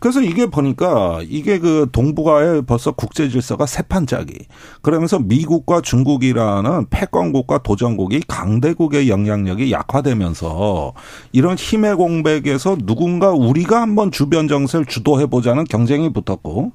그래서 0.00 0.22
이게 0.22 0.46
보니까 0.46 1.20
이게 1.28 1.58
그 1.58 1.88
동북아의 1.90 2.62
벌써 2.62 2.92
국제 2.92 3.28
질서가 3.28 3.66
세판짜기. 3.66 4.46
그러면서 4.80 5.18
미국과 5.18 5.80
중국이라는 5.80 6.86
패권국과 6.88 7.58
도전국이 7.58 8.20
강대국의 8.28 9.08
영향력이 9.08 9.72
약화되면서 9.72 10.92
이런 11.32 11.56
힘의 11.56 11.96
공백에서 11.96 12.76
누군가 12.76 13.30
우리가 13.30 13.80
한번 13.80 14.12
주변 14.12 14.46
정세를 14.46 14.86
주도해 14.86 15.26
보자는 15.26 15.64
경쟁이 15.64 16.12
붙었고 16.12 16.72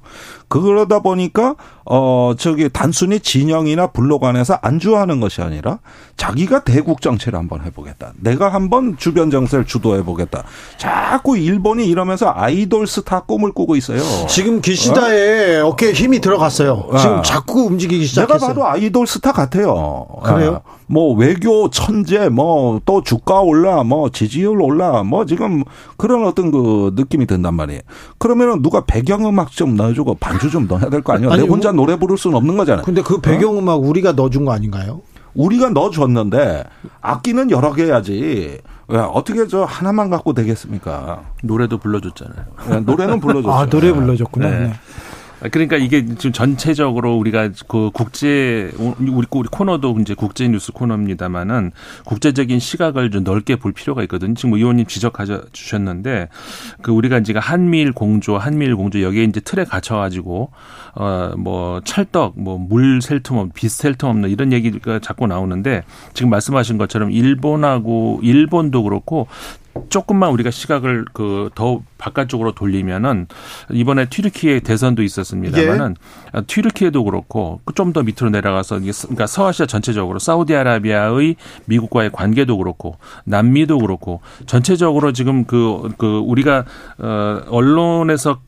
그러다 0.48 1.00
보니까 1.00 1.56
어 1.86 2.34
저기 2.38 2.68
단순히 2.70 3.20
진영이나 3.20 3.88
블록 3.88 4.24
안에서 4.24 4.58
안주하는 4.62 5.20
것이 5.20 5.42
아니라 5.42 5.78
자기가 6.16 6.64
대국 6.64 7.00
정체를 7.00 7.38
한번 7.38 7.64
해 7.64 7.70
보겠다. 7.70 8.12
내가 8.20 8.48
한번 8.48 8.96
주변 8.96 9.30
정세를 9.30 9.64
주도해 9.64 10.02
보겠다. 10.04 10.44
자꾸 10.76 11.36
일본이 11.36 11.86
이러면서 11.86 12.32
아이돌 12.34 12.86
스타 12.86 13.13
꿈을 13.20 13.52
꾸고 13.52 13.76
있어요. 13.76 13.98
지금 14.28 14.60
기시다에 14.60 15.60
어? 15.60 15.74
깨에 15.76 15.92
힘이 15.92 16.20
들어갔어요. 16.20 16.88
지금 16.98 17.18
아. 17.18 17.22
자꾸 17.22 17.62
움직이기 17.66 18.04
시작했어요. 18.06 18.38
내가 18.38 18.46
봐도 18.48 18.66
아이돌 18.66 19.06
스타 19.06 19.32
같아요. 19.32 20.06
그래요? 20.22 20.60
아. 20.64 20.74
뭐 20.86 21.14
외교 21.14 21.70
천재 21.70 22.28
뭐 22.28 22.80
또 22.84 23.02
주가 23.02 23.40
올라 23.40 23.82
뭐 23.82 24.10
지지율 24.10 24.60
올라 24.60 25.02
뭐 25.02 25.24
지금 25.24 25.64
그런 25.96 26.26
어떤 26.26 26.50
그 26.50 26.92
느낌이 26.94 27.26
든단 27.26 27.54
말이에요. 27.54 27.80
그러면은 28.18 28.60
누가 28.62 28.82
배경음악 28.84 29.50
좀 29.52 29.76
넣어주고 29.76 30.16
반주 30.16 30.50
좀 30.50 30.66
넣어야 30.68 30.90
될 30.90 31.00
거 31.02 31.14
아니에요? 31.14 31.30
아니, 31.32 31.42
내 31.42 31.48
혼자 31.48 31.72
노래 31.72 31.96
부를 31.96 32.18
수는 32.18 32.36
없는 32.36 32.56
거잖아요. 32.56 32.84
근데 32.84 33.02
그 33.02 33.20
배경음악 33.20 33.74
어? 33.74 33.78
우리가 33.78 34.12
넣어준 34.12 34.44
거 34.44 34.52
아닌가요? 34.52 35.00
우리가 35.34 35.70
넣어줬는데 35.70 36.64
악기는 37.00 37.50
여러 37.50 37.72
개 37.72 37.84
해야지. 37.84 38.58
왜 38.88 38.98
어떻게 38.98 39.46
저 39.46 39.64
하나만 39.64 40.10
갖고 40.10 40.32
되겠습니까? 40.34 41.22
노래도 41.42 41.78
불러줬잖아요. 41.78 42.44
네, 42.68 42.80
노래는 42.80 43.20
불러줬죠. 43.20 43.52
아 43.52 43.66
노래 43.66 43.92
불러줬구나. 43.92 44.50
네. 44.50 44.58
네. 44.58 44.72
그러니까 45.50 45.76
이게 45.76 46.06
지금 46.06 46.32
전체적으로 46.32 47.16
우리가 47.16 47.50
그 47.68 47.90
국제 47.92 48.70
우리 48.78 49.10
우리 49.10 49.48
코너도 49.48 49.96
이제 50.00 50.14
국제 50.14 50.48
뉴스 50.48 50.72
코너입니다만은 50.72 51.72
국제적인 52.04 52.58
시각을 52.58 53.10
좀 53.10 53.24
넓게 53.24 53.56
볼 53.56 53.72
필요가 53.72 54.02
있거든요. 54.02 54.34
지금 54.34 54.54
의원님 54.54 54.86
지적해 54.86 55.24
주셨는데 55.52 56.28
그 56.82 56.92
우리가 56.92 57.18
이제 57.18 57.34
한미일 57.36 57.92
공조, 57.92 58.38
한미일 58.38 58.76
공조 58.76 59.02
여기에 59.02 59.24
이제 59.24 59.40
틀에 59.40 59.64
갇혀 59.64 59.96
가지고 59.96 60.50
어뭐 60.94 61.82
찰떡, 61.84 62.40
뭐물 62.40 63.02
셀틈 63.02 63.36
없, 63.36 63.52
빛 63.54 63.70
셀 63.70 63.94
틈 63.94 64.08
없는 64.08 64.30
이런 64.30 64.52
얘기가 64.52 64.98
자꾸 65.00 65.26
나오는데 65.26 65.82
지금 66.14 66.30
말씀하신 66.30 66.78
것처럼 66.78 67.10
일본하고 67.10 68.20
일본도 68.22 68.82
그렇고 68.84 69.26
조금만 69.88 70.30
우리가 70.30 70.50
시각을 70.50 71.04
그 71.12 71.50
더 71.54 71.80
바깥쪽으로 71.98 72.52
돌리면은 72.52 73.26
이번에 73.70 74.06
튀르키예 74.06 74.60
대선도 74.60 75.02
있었습니다만은 75.02 75.96
예. 76.36 76.40
튀르키예도 76.42 77.04
그렇고 77.04 77.60
좀 77.74 77.94
더 77.94 78.02
밑으로 78.02 78.30
내려가서 78.30 78.80
그러니까 78.80 79.26
서아시아 79.26 79.66
전체적으로 79.66 80.18
사우디아라비아의 80.18 81.36
미국과의 81.66 82.10
관계도 82.10 82.56
그렇고 82.58 82.96
남미도 83.24 83.78
그렇고 83.78 84.20
전체적으로 84.46 85.12
지금 85.12 85.44
그, 85.44 85.90
그 85.96 86.18
우리가 86.18 86.64
어 86.98 87.42
언론에서 87.48 88.40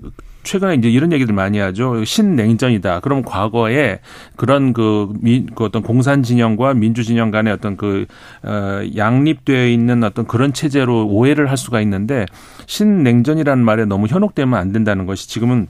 최근에 0.47 0.75
이제 0.77 0.89
이런 0.89 1.13
얘기들 1.13 1.35
많이 1.35 1.59
하죠. 1.59 2.05
신냉전이다. 2.05 3.01
그럼 3.01 3.23
과거에 3.23 3.99
그런 4.37 4.73
그, 4.73 5.13
민, 5.21 5.47
그 5.55 5.65
어떤 5.65 5.83
공산 5.83 6.23
진영과 6.23 6.73
민주 6.75 7.03
진영 7.05 7.31
간의 7.31 7.53
어떤 7.53 7.77
그, 7.77 8.07
어, 8.43 8.81
양립되어 8.97 9.67
있는 9.67 10.05
어떤 10.05 10.27
그런 10.27 10.53
체제로 10.53 11.07
오해를 11.07 11.51
할 11.51 11.57
수가 11.57 11.81
있는데 11.81 12.27
신냉전이라는 12.67 13.65
말에 13.65 13.85
너무 13.85 14.07
현혹되면 14.07 14.59
안 14.59 14.73
된다는 14.73 15.05
것이 15.05 15.29
지금은 15.29 15.67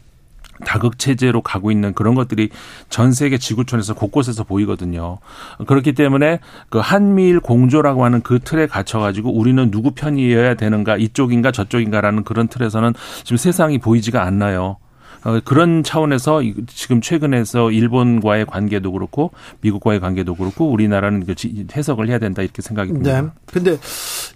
다극 0.65 0.99
체제로 0.99 1.43
가고 1.43 1.71
있는 1.71 1.93
그런 1.93 2.15
것들이 2.15 2.51
전 2.89 3.13
세계 3.13 3.39
지구촌에서 3.39 3.95
곳곳에서 3.95 4.45
보이거든요. 4.45 5.19
그렇기 5.67 5.93
때문에 5.93 6.41
그 6.69 6.79
한미일 6.79 7.41
공조라고 7.41 8.05
하는 8.05 8.23
그 8.23 8.39
틀에 8.39 8.67
갇혀 8.67 8.99
가지고 8.99 9.33
우리는 9.33 9.71
누구 9.71 9.93
편이어야 9.93 10.55
되는가 10.55 10.97
이쪽인가 10.97 11.53
저쪽인가라는 11.53 12.25
그런 12.25 12.49
틀에서는 12.49 12.95
지금 13.25 13.37
세상이 13.37 13.79
보이지가 13.79 14.23
않나요. 14.23 14.79
어, 15.27 15.41
그런 15.45 15.83
차원에서 15.83 16.41
지금 16.69 17.01
최근에서 17.01 17.73
일본과의 17.73 18.47
관계도 18.47 18.93
그렇고 18.93 19.33
미국과의 19.61 19.99
관계도 19.99 20.37
그렇고 20.37 20.71
우리나라는 20.71 21.27
그 21.27 21.35
해석을 21.75 22.09
해야 22.09 22.21
된다 22.21 22.43
이렇게 22.43 22.63
생각이 22.63 22.93
듭니다. 22.93 23.23
네. 23.23 23.29
근데 23.47 23.77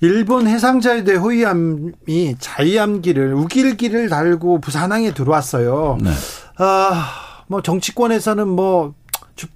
일본 0.00 0.48
해상자위대 0.48 1.14
호위함이 1.14 2.35
자위함기를 2.40 3.35
우길기를 3.35 4.09
달고 4.09 4.61
부산항에 4.61 5.14
들어왔어요. 5.14 5.98
네. 6.03 6.11
아, 6.57 7.44
뭐 7.46 7.62
정치권에서는 7.62 8.48
뭐 8.48 8.94
주, 9.37 9.46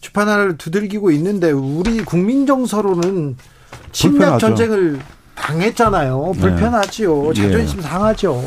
주판 0.00 0.26
하나를 0.26 0.56
두들기고 0.56 1.10
있는데 1.10 1.50
우리 1.50 1.98
국민 1.98 2.46
정서로는 2.46 3.36
침략 3.92 4.38
전쟁을 4.38 5.00
당했잖아요. 5.34 6.32
불편하지요. 6.40 7.32
네. 7.34 7.42
자존심 7.42 7.78
예. 7.80 7.82
상하죠. 7.82 8.42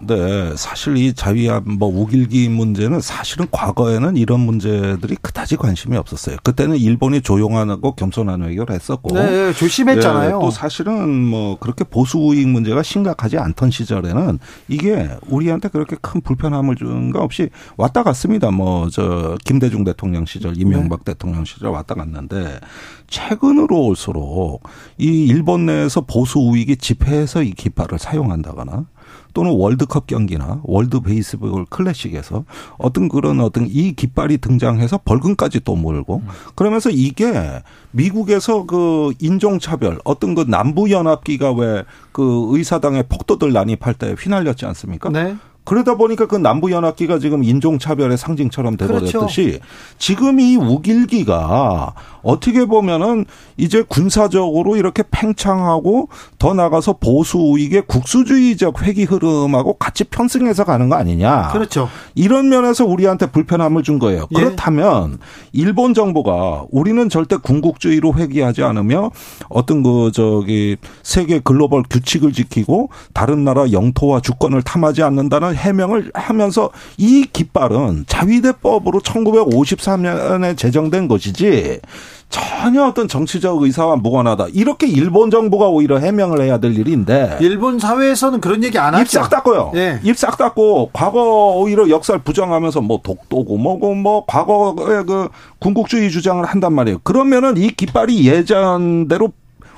네, 0.00 0.54
사실 0.56 0.96
이 0.96 1.14
자위함 1.14 1.64
뭐 1.78 1.88
우길기 1.88 2.48
문제는 2.48 3.00
사실은 3.00 3.46
과거에는 3.50 4.16
이런 4.16 4.40
문제들이 4.40 5.16
그다지 5.22 5.56
관심이 5.56 5.96
없었어요. 5.96 6.36
그때는 6.42 6.76
일본이 6.76 7.20
조용하고 7.20 7.94
겸손한 7.94 8.42
외교를 8.42 8.74
했었고, 8.74 9.14
네, 9.14 9.52
조심했잖아요. 9.52 10.38
네, 10.38 10.44
또 10.44 10.50
사실은 10.50 11.24
뭐 11.24 11.58
그렇게 11.58 11.84
보수 11.84 12.18
우익 12.18 12.48
문제가 12.48 12.82
심각하지 12.82 13.38
않던 13.38 13.70
시절에는 13.70 14.38
이게 14.68 15.08
우리한테 15.26 15.68
그렇게 15.68 15.96
큰 16.00 16.20
불편함을 16.20 16.76
준 16.76 17.10
거 17.12 17.20
없이 17.20 17.50
왔다 17.76 18.02
갔습니다. 18.02 18.50
뭐 18.50 18.88
저 18.90 19.36
김대중 19.44 19.84
대통령 19.84 20.24
시절, 20.26 20.56
이명박 20.56 21.04
네. 21.04 21.12
대통령 21.12 21.44
시절 21.44 21.70
왔다 21.70 21.94
갔는데 21.94 22.60
최근으로 23.08 23.86
올수록 23.86 24.62
이 24.98 25.26
일본 25.26 25.66
내에서 25.66 26.00
보수 26.02 26.38
우익이 26.38 26.76
집회에서 26.76 27.42
이 27.42 27.50
깃발을 27.52 27.98
사용한다거나 27.98 28.86
또는 29.36 29.52
월드컵 29.52 30.06
경기나 30.06 30.60
월드 30.62 31.00
베이스볼 31.00 31.66
클래식에서 31.68 32.44
어떤 32.78 33.10
그런 33.10 33.40
어떤 33.40 33.66
이 33.68 33.92
깃발이 33.92 34.38
등장해서 34.38 35.00
벌금까지 35.04 35.60
또 35.60 35.76
몰고 35.76 36.22
그러면서 36.54 36.88
이게 36.88 37.60
미국에서 37.90 38.64
그 38.64 39.12
인종차별 39.20 39.98
어떤 40.04 40.34
그 40.34 40.46
남부연합기가 40.48 41.52
왜 41.52 41.84
그 42.16 42.46
의사당의 42.48 43.04
폭도들 43.10 43.52
난입할 43.52 43.92
때 43.92 44.14
휘날렸지 44.18 44.64
않습니까? 44.64 45.10
네. 45.10 45.36
그러다 45.66 45.96
보니까 45.96 46.26
그 46.26 46.36
남부 46.36 46.70
연합기가 46.70 47.18
지금 47.18 47.42
인종 47.44 47.78
차별의 47.78 48.16
상징처럼 48.16 48.76
돼버렸듯이 48.76 49.12
그렇죠. 49.12 49.58
지금 49.98 50.40
이 50.40 50.56
우길기가 50.56 51.92
어떻게 52.22 52.64
보면은 52.66 53.24
이제 53.56 53.82
군사적으로 53.86 54.76
이렇게 54.76 55.02
팽창하고 55.10 56.08
더 56.38 56.54
나가서 56.54 56.94
보수 56.94 57.38
우익의 57.38 57.86
국수주의적 57.86 58.82
회기 58.82 59.04
흐름하고 59.04 59.74
같이 59.74 60.04
편승해서 60.04 60.64
가는 60.64 60.88
거 60.88 60.94
아니냐. 60.94 61.48
그렇죠. 61.52 61.88
이런 62.14 62.48
면에서 62.48 62.84
우리한테 62.84 63.26
불편함을 63.26 63.82
준 63.82 63.98
거예요. 63.98 64.26
예. 64.36 64.40
그렇다면 64.40 65.18
일본 65.52 65.94
정부가 65.94 66.64
우리는 66.70 67.08
절대 67.08 67.36
군국주의로 67.36 68.14
회귀하지 68.14 68.62
않으며 68.62 69.10
어떤 69.48 69.82
그 69.82 70.12
저기 70.12 70.76
세계 71.02 71.40
글로벌 71.40 71.82
규칙을 71.88 72.32
지키고 72.32 72.90
다른 73.12 73.44
나라 73.44 73.72
영토와 73.72 74.20
주권을 74.20 74.62
탐하지 74.62 75.02
않는다는 75.02 75.55
해명을 75.56 76.12
하면서 76.14 76.70
이 76.96 77.26
깃발은 77.32 78.04
자위대법으로 78.06 79.00
1953년에 79.00 80.56
제정된 80.56 81.08
것이지 81.08 81.80
전혀 82.28 82.84
어떤 82.84 83.06
정치적 83.08 83.62
의사와 83.62 83.96
무관하다. 83.96 84.48
이렇게 84.52 84.86
일본 84.88 85.30
정부가 85.30 85.68
오히려 85.68 85.98
해명을 85.98 86.42
해야 86.42 86.58
될 86.58 86.76
일인데. 86.76 87.38
일본 87.40 87.78
사회에서는 87.78 88.40
그런 88.40 88.64
얘기 88.64 88.78
안 88.78 88.94
하죠. 88.94 89.02
입싹 89.02 89.30
닦고요. 89.30 89.70
네. 89.74 90.00
입싹 90.02 90.36
닦고 90.36 90.90
과거 90.92 91.52
오히려 91.56 91.88
역사를 91.88 92.20
부정하면서 92.20 92.80
뭐 92.80 93.00
독도고 93.02 93.56
뭐고 93.56 93.94
뭐 93.94 94.24
과거의 94.26 95.06
그 95.06 95.28
군국주의 95.60 96.10
주장을 96.10 96.44
한단 96.44 96.72
말이에요. 96.72 96.98
그러면은 97.04 97.56
이 97.56 97.68
깃발이 97.70 98.26
예전대로 98.26 99.32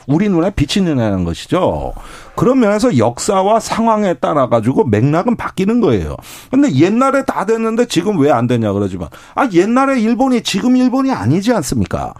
우리 0.08 0.28
눈에 0.28 0.50
비치느냐는 0.50 1.24
것이죠. 1.24 1.92
그런 2.34 2.60
면에서 2.60 2.96
역사와 2.96 3.60
상황에 3.60 4.14
따라 4.14 4.48
가지고 4.48 4.84
맥락은 4.84 5.36
바뀌는 5.36 5.80
거예요. 5.80 6.16
근데 6.50 6.72
옛날에 6.74 7.24
다 7.24 7.44
됐는데 7.44 7.86
지금 7.86 8.18
왜 8.18 8.30
안 8.30 8.46
되냐 8.46 8.72
그러지만 8.72 9.08
아 9.34 9.48
옛날에 9.52 10.00
일본이 10.00 10.42
지금 10.42 10.76
일본이 10.76 11.12
아니지 11.12 11.52
않습니까? 11.52 12.14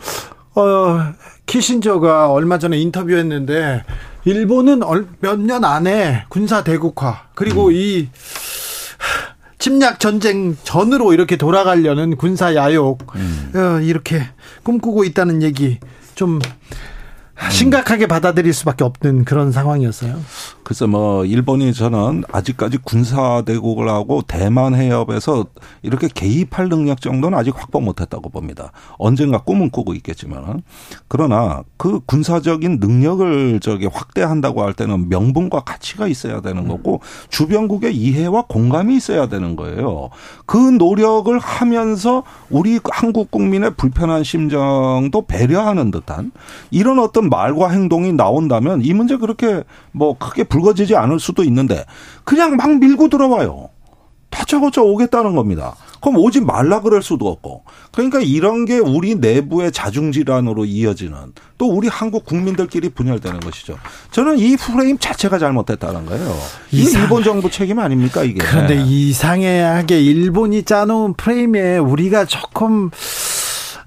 어 0.54 0.98
키신저가 1.46 2.30
얼마 2.30 2.58
전에 2.58 2.78
인터뷰했는데 2.78 3.84
일본은 4.24 4.80
몇 5.20 5.38
년 5.38 5.64
안에 5.64 6.24
군사 6.28 6.62
대국화 6.64 7.22
그리고 7.34 7.68
음. 7.68 7.72
이 7.72 8.08
침략 9.58 9.98
전쟁 10.00 10.56
전으로 10.62 11.12
이렇게 11.12 11.36
돌아가려는 11.36 12.16
군사 12.16 12.54
야욕 12.54 12.98
음. 13.16 13.52
어, 13.54 13.80
이렇게 13.80 14.22
꿈꾸고 14.62 15.04
있다는 15.04 15.42
얘기 15.42 15.78
좀 16.14 16.38
심각하게 17.50 18.06
받아들일 18.06 18.52
수밖에 18.52 18.84
없는 18.84 19.24
그런 19.24 19.52
상황이었어요. 19.52 20.16
글쎄 20.64 20.86
뭐 20.86 21.24
일본이 21.24 21.72
저는 21.72 22.24
아직까지 22.30 22.78
군사 22.84 23.42
대국을 23.42 23.88
하고 23.88 24.22
대만 24.26 24.74
해협에서 24.74 25.46
이렇게 25.82 26.08
개입할 26.08 26.68
능력 26.68 27.00
정도는 27.00 27.38
아직 27.38 27.54
확보 27.56 27.80
못했다고 27.80 28.28
봅니다. 28.28 28.72
언젠가 28.98 29.38
꿈은 29.38 29.70
꾸고 29.70 29.94
있겠지만 29.94 30.62
그러나 31.06 31.62
그 31.78 32.00
군사적인 32.04 32.78
능력을 32.80 33.60
저기 33.60 33.86
확대한다고 33.86 34.62
할 34.62 34.74
때는 34.74 35.08
명분과 35.08 35.60
가치가 35.60 36.06
있어야 36.06 36.40
되는 36.40 36.68
거고 36.68 37.00
주변국의 37.30 37.96
이해와 37.96 38.44
공감이 38.48 38.96
있어야 38.96 39.28
되는 39.28 39.56
거예요. 39.56 40.10
그 40.44 40.56
노력을 40.56 41.38
하면서 41.38 42.24
우리 42.50 42.78
한국 42.90 43.30
국민의 43.30 43.74
불편한 43.76 44.22
심정도 44.22 45.22
배려하는 45.22 45.90
듯한 45.90 46.32
이런 46.70 46.98
어떤 46.98 47.27
말과 47.28 47.70
행동이 47.70 48.12
나온다면 48.12 48.82
이 48.82 48.92
문제 48.92 49.16
그렇게 49.16 49.62
뭐 49.92 50.16
크게 50.18 50.44
불거지지 50.44 50.96
않을 50.96 51.20
수도 51.20 51.44
있는데 51.44 51.84
그냥 52.24 52.56
막 52.56 52.78
밀고 52.78 53.08
들어와요. 53.08 53.70
다짜고짜 54.30 54.82
오겠다는 54.82 55.34
겁니다. 55.34 55.74
그럼 56.00 56.18
오지 56.18 56.40
말라 56.40 56.80
그럴 56.80 57.02
수도 57.02 57.28
없고. 57.28 57.64
그러니까 57.92 58.20
이런 58.20 58.66
게 58.66 58.78
우리 58.78 59.14
내부의 59.16 59.72
자중질환으로 59.72 60.64
이어지는 60.64 61.32
또 61.56 61.66
우리 61.66 61.88
한국 61.88 62.24
국민들끼리 62.24 62.90
분열되는 62.90 63.40
것이죠. 63.40 63.78
저는 64.12 64.38
이 64.38 64.56
프레임 64.56 64.98
자체가 64.98 65.38
잘못됐다는 65.38 66.06
거예요. 66.06 66.36
이상... 66.70 67.02
일본 67.02 67.24
정부 67.24 67.50
책임 67.50 67.78
아닙니까 67.78 68.22
이게. 68.22 68.38
그런데 68.38 68.76
이상하게 68.76 70.00
일본이 70.00 70.62
짜놓은 70.62 71.14
프레임에 71.14 71.78
우리가 71.78 72.26
조금 72.26 72.90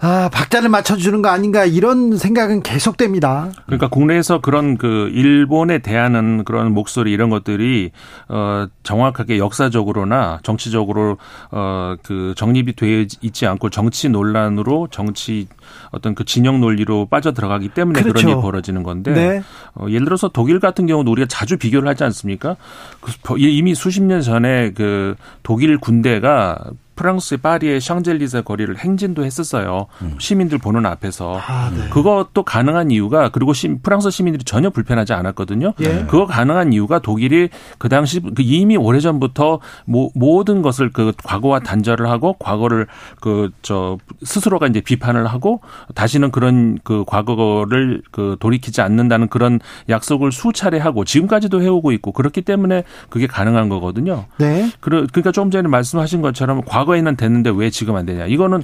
아, 0.03 0.29
박자를 0.33 0.69
맞춰주는 0.69 1.21
거 1.21 1.29
아닌가 1.29 1.65
이런 1.65 2.17
생각은 2.17 2.63
계속됩니다. 2.63 3.51
그러니까 3.67 3.87
국내에서 3.87 4.41
그런 4.41 4.77
그 4.77 5.09
일본에 5.13 5.79
대하는 5.79 6.43
그런 6.43 6.73
목소리 6.73 7.11
이런 7.11 7.29
것들이 7.29 7.91
어 8.27 8.67
정확하게 8.83 9.37
역사적으로나 9.37 10.39
정치적으로 10.43 11.17
어 11.51 11.91
그 12.03 12.33
정립이 12.35 12.75
돼 12.75 13.05
있지 13.21 13.45
않고 13.45 13.69
정치 13.69 14.09
논란으로 14.09 14.87
정치 14.91 15.47
어떤 15.91 16.15
그 16.15 16.25
진영 16.25 16.59
논리로 16.59 17.07
빠져 17.07 17.31
들어가기 17.31 17.69
때문에 17.69 18.01
그렇죠. 18.01 18.13
그런 18.13 18.31
일이 18.33 18.41
벌어지는 18.41 18.83
건데 18.83 19.13
네. 19.13 19.43
어, 19.75 19.85
예를 19.89 20.05
들어서 20.05 20.29
독일 20.29 20.59
같은 20.59 20.87
경우도 20.87 21.11
우리가 21.11 21.27
자주 21.27 21.57
비교를 21.57 21.87
하지 21.87 22.03
않습니까? 22.03 22.55
그 22.99 23.37
이미 23.37 23.75
수십 23.75 24.01
년 24.01 24.21
전에 24.21 24.71
그 24.71 25.15
독일 25.43 25.77
군대가 25.77 26.57
프랑스의 26.95 27.39
파리의 27.39 27.81
샹젤리제 27.81 28.41
거리를 28.41 28.77
행진도 28.77 29.23
했었어요. 29.23 29.87
음. 30.01 30.15
시민들 30.19 30.57
보는 30.57 30.85
앞에서. 30.85 31.39
아, 31.39 31.71
네. 31.75 31.89
그것도 31.89 32.43
가능한 32.43 32.91
이유가 32.91 33.29
그리고 33.29 33.53
시, 33.53 33.77
프랑스 33.81 34.09
시민들이 34.09 34.43
전혀 34.43 34.69
불편하지 34.69 35.13
않았거든요. 35.13 35.73
예. 35.79 36.05
그거 36.09 36.25
가능한 36.25 36.73
이유가 36.73 36.99
독일이 36.99 37.49
그 37.77 37.89
당시 37.89 38.19
그 38.19 38.41
이미 38.41 38.77
오래 38.77 38.99
전부터 38.99 39.59
모, 39.85 40.11
모든 40.15 40.61
것을 40.61 40.91
그 40.91 41.13
과거와 41.23 41.59
단절을 41.61 42.09
하고 42.09 42.33
과거를 42.39 42.87
그 43.19 43.51
저 43.61 43.97
스스로가 44.23 44.67
이제 44.67 44.81
비판을 44.81 45.27
하고 45.27 45.61
다시는 45.95 46.31
그런 46.31 46.77
그 46.83 47.03
과거를 47.05 48.01
그 48.11 48.35
돌이키지 48.39 48.81
않는다는 48.81 49.27
그런 49.27 49.59
약속을 49.89 50.31
수차례 50.31 50.77
하고 50.79 51.05
지금까지도 51.05 51.61
해오고 51.61 51.91
있고 51.93 52.11
그렇기 52.11 52.41
때문에 52.41 52.83
그게 53.09 53.27
가능한 53.27 53.69
거거든요. 53.69 54.25
네. 54.37 54.71
그러니까 54.79 55.31
좀 55.31 55.51
전에 55.51 55.67
말씀하신 55.67 56.21
것처럼 56.21 56.61
과거 56.65 56.80
과거에는 56.81 57.15
됐는데 57.15 57.51
왜 57.55 57.69
지금 57.69 57.95
안 57.95 58.05
되냐. 58.05 58.25
이거는 58.25 58.63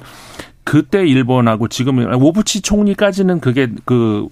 그때 0.64 1.06
일본하고 1.06 1.68
지금 1.68 1.98
오부치 1.98 2.60
총리까지는 2.60 3.40
그게 3.40 3.68
그, 3.86 4.28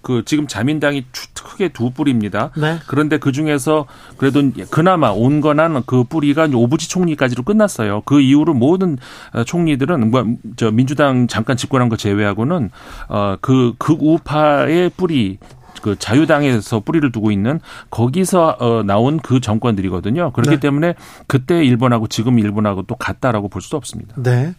그 0.00 0.22
지금 0.24 0.46
자민당이 0.46 1.04
크게 1.34 1.68
두 1.68 1.90
뿌리입니다. 1.90 2.52
네. 2.56 2.78
그런데 2.86 3.18
그 3.18 3.32
중에서 3.32 3.86
그래도 4.16 4.42
그나마 4.70 5.10
온건한 5.10 5.82
그 5.84 6.04
뿌리가 6.04 6.48
오부치 6.54 6.88
총리까지로 6.88 7.42
끝났어요. 7.42 8.00
그 8.06 8.20
이후로 8.20 8.54
모든 8.54 8.96
총리들은 9.44 10.10
뭐저 10.10 10.70
민주당 10.72 11.26
잠깐 11.26 11.58
집권한 11.58 11.90
거 11.90 11.96
제외하고는 11.96 12.70
어그 13.08 13.74
극우파의 13.76 14.90
뿌리 14.96 15.38
그 15.82 15.96
자유당에서 15.98 16.80
뿌리를 16.80 17.10
두고 17.12 17.30
있는 17.30 17.60
거기서 17.90 18.56
어 18.60 18.82
나온 18.84 19.18
그 19.18 19.40
정권들이거든요. 19.40 20.32
그렇기 20.32 20.56
네. 20.56 20.60
때문에 20.60 20.94
그때 21.26 21.64
일본하고 21.64 22.06
지금 22.08 22.38
일본하고 22.38 22.82
또 22.82 22.94
같다라고 22.96 23.48
볼 23.48 23.62
수 23.62 23.76
없습니다. 23.76 24.14
네. 24.16 24.54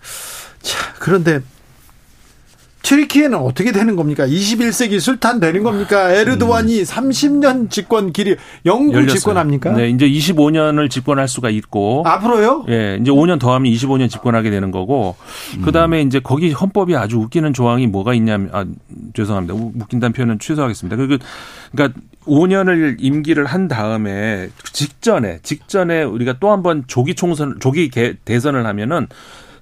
자, 0.62 0.94
그런데 1.00 1.42
트리키에는 2.86 3.38
어떻게 3.40 3.72
되는 3.72 3.96
겁니까? 3.96 4.28
21세기 4.28 5.00
술탄 5.00 5.40
되는 5.40 5.64
겁니까? 5.64 6.12
에르도안이 6.12 6.80
음. 6.80 6.84
30년 6.84 7.72
집권 7.72 8.14
길이 8.14 8.36
영구 8.66 9.08
집권합니까? 9.08 9.72
네, 9.72 9.90
이제 9.90 10.08
25년을 10.08 10.90
집권할 10.90 11.28
수가 11.28 11.50
있고 11.50 12.04
앞으로요? 12.06 12.66
예, 12.70 13.00
이제 13.02 13.12
5년 13.12 13.40
더 13.40 13.54
하면 13.56 13.72
25년 13.72 14.08
집권하게 14.10 14.52
되는 14.52 14.70
거고 14.70 15.16
음. 15.58 15.62
그다음에 15.64 16.02
이제 16.02 16.20
거기 16.20 16.52
헌법이 16.52 16.96
아주 16.96 17.18
웃기는 17.18 17.54
조항이 17.54 17.88
뭐가 17.88 18.14
있냐면 18.14 18.50
아 18.54 18.66
죄송합니다. 19.16 19.56
웃긴다는 19.56 20.14
표현은 20.14 20.40
취소하겠습니다. 20.40 20.96
그 20.96 21.18
그러니까 21.72 22.00
5년을 22.28 22.98
임기를 23.00 23.46
한 23.46 23.68
다음에 23.68 24.50
직전에 24.74 25.40
직전에 25.42 26.04
우리가 26.04 26.38
또 26.40 26.52
한 26.52 26.62
번 26.62 26.84
조기 26.88 27.16
총선 27.16 27.58
조기 27.60 27.90
대선을 28.26 28.66
하면은 28.66 29.08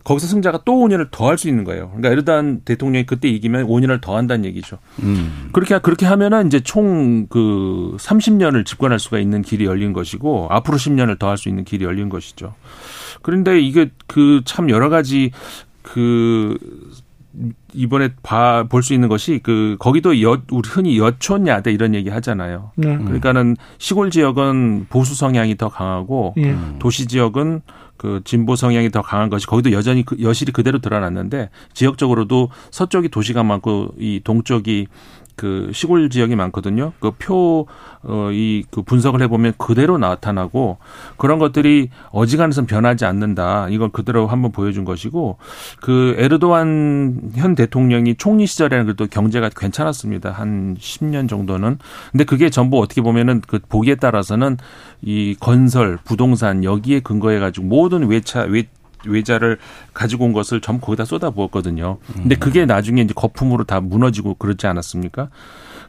거기서 0.03 0.27
승자가 0.27 0.61
또 0.65 0.73
5년을 0.73 1.09
더 1.11 1.27
할 1.27 1.37
수 1.37 1.47
있는 1.47 1.63
거예요. 1.63 1.87
그러니까 1.89 2.09
에르단 2.09 2.61
대통령이 2.65 3.05
그때 3.05 3.27
이기면 3.29 3.67
5년을 3.67 4.01
더 4.01 4.17
한다는 4.17 4.45
얘기죠. 4.45 4.77
음. 5.01 5.49
그렇게 5.53 5.77
그렇게 5.79 6.05
하면은 6.05 6.47
이제 6.47 6.59
총 6.59 7.27
그 7.29 7.95
30년을 7.99 8.65
집권할 8.65 8.99
수가 8.99 9.19
있는 9.19 9.41
길이 9.41 9.65
열린 9.65 9.93
것이고 9.93 10.47
앞으로 10.49 10.77
10년을 10.77 11.17
더 11.19 11.27
할 11.27 11.37
수 11.37 11.47
있는 11.49 11.63
길이 11.63 11.85
열린 11.85 12.09
것이죠. 12.09 12.53
그런데 13.21 13.59
이게 13.61 13.89
그 14.07 14.41
참 14.45 14.69
여러 14.69 14.89
가지 14.89 15.31
그 15.81 16.57
이번에 17.73 18.09
봐 18.21 18.63
볼 18.69 18.83
수 18.83 18.93
있는 18.93 19.07
것이 19.09 19.39
그 19.41 19.75
거기도 19.79 20.21
여 20.21 20.41
우리 20.51 20.69
흔히 20.69 20.97
여촌 20.99 21.47
야대 21.47 21.71
이런 21.71 21.95
얘기 21.95 22.09
하잖아요. 22.09 22.71
네. 22.75 22.95
그러니까는 22.97 23.55
시골 23.79 24.11
지역은 24.11 24.85
보수 24.89 25.15
성향이 25.15 25.57
더 25.57 25.69
강하고 25.69 26.33
네. 26.37 26.55
도시 26.77 27.07
지역은 27.07 27.61
그 28.03 28.19
진보 28.25 28.57
성향이 28.57 28.91
더 28.91 29.01
강한 29.01 29.29
것이 29.29 29.47
거기도 29.47 29.71
여전히 29.71 30.03
그 30.03 30.17
여실히 30.19 30.51
그대로 30.51 30.79
드러났는데 30.79 31.49
지역적으로도 31.73 32.49
서쪽이 32.69 33.07
도시가 33.07 33.43
많고 33.43 33.93
이 33.97 34.19
동쪽이 34.21 34.87
그 35.35 35.71
시골 35.73 36.09
지역이 36.09 36.35
많거든요. 36.35 36.93
그 36.99 37.11
표, 37.11 37.67
어, 38.03 38.29
이, 38.31 38.63
그 38.69 38.81
분석을 38.81 39.21
해보면 39.23 39.53
그대로 39.57 39.97
나타나고 39.97 40.77
그런 41.17 41.39
것들이 41.39 41.89
어지간해서 42.11 42.65
변하지 42.65 43.05
않는다. 43.05 43.69
이걸 43.69 43.89
그대로 43.89 44.27
한번 44.27 44.51
보여준 44.51 44.85
것이고 44.85 45.37
그 45.81 46.15
에르도안 46.17 47.31
현 47.35 47.55
대통령이 47.55 48.15
총리 48.15 48.45
시절에는 48.45 48.85
그래도 48.85 49.07
경제가 49.07 49.49
괜찮았습니다. 49.49 50.31
한 50.31 50.75
10년 50.79 51.27
정도는. 51.29 51.79
근데 52.11 52.23
그게 52.23 52.49
전부 52.49 52.79
어떻게 52.79 53.01
보면은 53.01 53.41
그 53.47 53.59
보기에 53.67 53.95
따라서는 53.95 54.57
이 55.01 55.35
건설, 55.39 55.97
부동산 56.03 56.63
여기에 56.63 57.01
근거해가지고 57.01 57.65
모든 57.65 58.07
외차, 58.07 58.41
외 58.41 58.65
외자를 59.05 59.57
가지고 59.93 60.25
온 60.25 60.33
것을 60.33 60.61
전부 60.61 60.85
거기다 60.85 61.05
쏟아부었거든요. 61.05 61.97
근데 62.13 62.35
그게 62.35 62.65
나중에 62.65 63.01
이제 63.01 63.13
거품으로 63.15 63.63
다 63.63 63.79
무너지고 63.81 64.35
그렇지 64.35 64.67
않았습니까? 64.67 65.29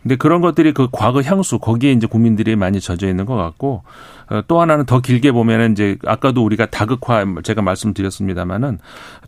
근데 0.04 0.16
그런 0.16 0.40
것들이 0.40 0.72
그 0.72 0.88
과거 0.92 1.22
향수 1.22 1.58
거기에 1.58 1.90
이제 1.92 2.06
국민들이 2.06 2.54
많이 2.56 2.80
젖어 2.80 3.08
있는 3.08 3.24
것 3.24 3.34
같고 3.34 3.82
어, 4.30 4.42
또 4.46 4.60
하나는 4.60 4.84
더 4.86 5.00
길게 5.00 5.32
보면은 5.32 5.72
이제 5.72 5.98
아까도 6.06 6.44
우리가 6.44 6.66
다극화 6.66 7.24
제가 7.42 7.62
말씀드렸습니다마는 7.62 8.78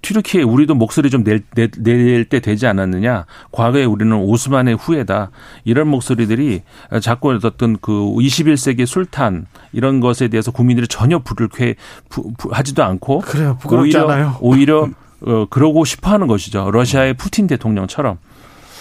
튀르키에 0.02 0.42
우리도 0.42 0.74
목소리 0.74 1.10
좀 1.10 1.24
낼 1.24 2.24
때 2.28 2.40
되지 2.40 2.66
않았느냐? 2.66 3.24
과거에 3.52 3.84
우리는 3.84 4.14
오스만의 4.14 4.76
후예다. 4.76 5.30
이런 5.64 5.88
목소리들이 5.88 6.62
자꾸 7.00 7.30
어떤 7.42 7.78
그 7.80 7.92
21세기 7.92 8.86
술탄 8.86 9.46
이런 9.72 10.00
것에 10.00 10.28
대해서 10.28 10.50
국민들이 10.50 10.86
전혀 10.88 11.18
불을 11.18 11.48
쾌 11.48 11.74
부, 12.08 12.32
부, 12.38 12.50
하지도 12.52 12.84
않고 12.84 13.20
그래요. 13.20 13.56
부끄럽지 13.60 13.96
오히려. 13.96 14.36
오히려 14.40 14.88
어, 15.22 15.46
그러고 15.48 15.84
싶어 15.84 16.10
하는 16.10 16.26
것이죠. 16.26 16.70
러시아의 16.70 17.14
푸틴 17.14 17.46
대통령처럼 17.46 18.18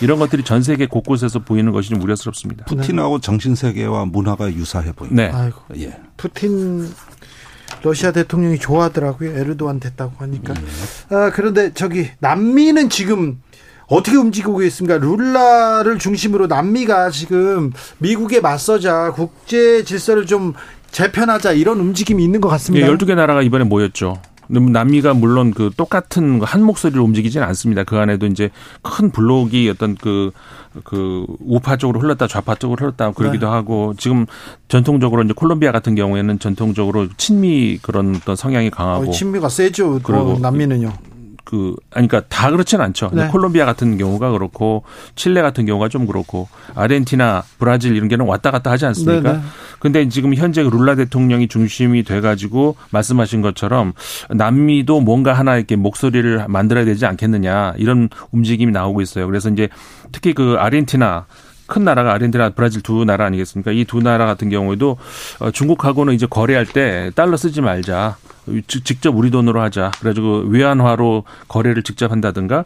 이런 0.02 0.20
것들이 0.20 0.44
전 0.44 0.62
세계 0.62 0.86
곳곳에서 0.88 1.40
보이는 1.40 1.72
것이 1.72 1.90
좀 1.90 2.02
우려스럽습니다. 2.02 2.66
푸틴하고 2.66 3.20
정신 3.20 3.56
세계와 3.56 4.06
문화가 4.06 4.52
유사해 4.52 4.92
보입니다. 4.92 5.24
네. 5.24 5.32
아이고. 5.34 5.62
예. 5.78 5.98
푸틴 6.18 6.90
러시아 7.82 8.12
대통령이 8.12 8.60
좋아하더라고요. 8.60 9.32
에르도안 9.38 9.80
됐다고 9.80 10.14
하니까. 10.18 10.54
예. 10.54 11.16
아, 11.16 11.32
그런데 11.32 11.74
저기 11.74 12.10
남미는 12.20 12.90
지금 12.90 13.42
어떻게 13.88 14.18
움직이고 14.18 14.64
있습니까? 14.64 14.98
룰라를 14.98 16.00
중심으로 16.00 16.48
남미가 16.48 17.12
지금 17.12 17.72
미국에 18.00 18.42
맞서자 18.42 19.12
국제 19.12 19.84
질서를 19.84 20.26
좀 20.26 20.54
재편하자 20.92 21.52
이런 21.54 21.80
움직임이 21.80 22.24
있는 22.24 22.42
것 22.42 22.50
같습니다. 22.50 22.88
예, 22.88 22.92
12개 22.92 23.16
나라가 23.16 23.42
이번에 23.42 23.66
모였죠. 23.66 24.20
남미가 24.48 25.14
물론 25.14 25.52
그 25.52 25.72
똑같은 25.76 26.42
한 26.42 26.64
목소리로 26.64 27.04
움직이지는 27.04 27.46
않습니다. 27.48 27.84
그 27.84 27.98
안에도 27.98 28.26
이제 28.26 28.50
큰 28.82 29.12
블록이 29.12 29.70
어떤 29.70 29.96
그, 29.96 30.32
그 30.84 31.26
우파 31.40 31.78
쪽으로 31.78 32.00
흘렀다 32.00 32.28
좌파 32.28 32.56
쪽으로 32.56 32.86
흘렀다 32.86 33.12
그러기도 33.12 33.48
네. 33.48 33.52
하고 33.52 33.94
지금 33.98 34.26
전통적으로 34.68 35.24
이제 35.24 35.34
콜롬비아 35.36 35.72
같은 35.72 35.96
경우에는 35.96 36.40
전통적으로 36.40 37.08
친미 37.18 37.80
그런 37.82 38.16
어떤 38.16 38.36
성향이 38.36 38.70
강하고. 38.70 39.10
어, 39.10 39.12
친미가 39.12 39.50
세죠. 39.50 40.00
그리고 40.04 40.38
남미는요. 40.40 41.15
그 41.46 41.76
아니 41.94 42.08
그러니까 42.08 42.28
다 42.28 42.50
그렇지는 42.50 42.84
않죠. 42.84 43.12
네. 43.14 43.28
콜롬비아 43.28 43.66
같은 43.66 43.98
경우가 43.98 44.32
그렇고 44.32 44.84
칠레 45.16 45.42
같은 45.42 45.66
경우가 45.66 45.88
좀 45.90 46.08
그렇고 46.08 46.50
아르헨티나, 46.74 47.44
브라질 47.60 47.96
이런 47.96 48.10
게는 48.10 48.26
왔다 48.26 48.52
갔다 48.52 48.72
하지 48.72 48.86
않습니까? 48.88 49.32
네, 49.32 49.38
네. 49.38 49.44
근데 49.80 50.10
지금 50.10 50.34
현재 50.34 50.64
룰라 50.64 50.96
대통령이 50.96 51.48
중심이 51.48 52.04
돼 52.04 52.20
가지고 52.20 52.76
말씀하신 52.90 53.42
것처럼 53.42 53.94
남미도 54.30 55.02
뭔가 55.02 55.34
하나 55.34 55.56
이렇게 55.56 55.76
목소리를 55.76 56.46
만들어야 56.48 56.84
되지 56.84 57.06
않겠느냐 57.06 57.76
이런 57.78 58.10
움직임이 58.32 58.72
나오고 58.72 59.02
있어요. 59.02 59.28
그래서 59.28 59.50
이제 59.50 59.70
특히 60.12 60.34
그 60.34 60.56
아르헨티나 60.58 61.28
큰 61.68 61.84
나라가 61.84 62.14
아르헨티나, 62.14 62.52
브라질 62.52 62.82
두 62.82 63.06
나라 63.06 63.26
아니겠습니까? 63.26 63.72
이 63.72 63.86
두 63.86 64.00
나라 64.02 64.26
같은 64.26 64.50
경우에도 64.50 64.98
어, 65.40 65.52
중국하고는 65.52 66.14
이제 66.14 66.26
거래할 66.30 66.66
때 66.66 67.12
달러 67.16 67.38
쓰지 67.38 67.62
말자. 67.62 68.18
직접 68.68 69.16
우리 69.16 69.32
돈으로 69.32 69.60
하자. 69.62 69.92
그래가지고 70.00 70.46
외환화로 70.50 71.24
거래를 71.48 71.82
직접 71.82 72.12
한다든가 72.12 72.66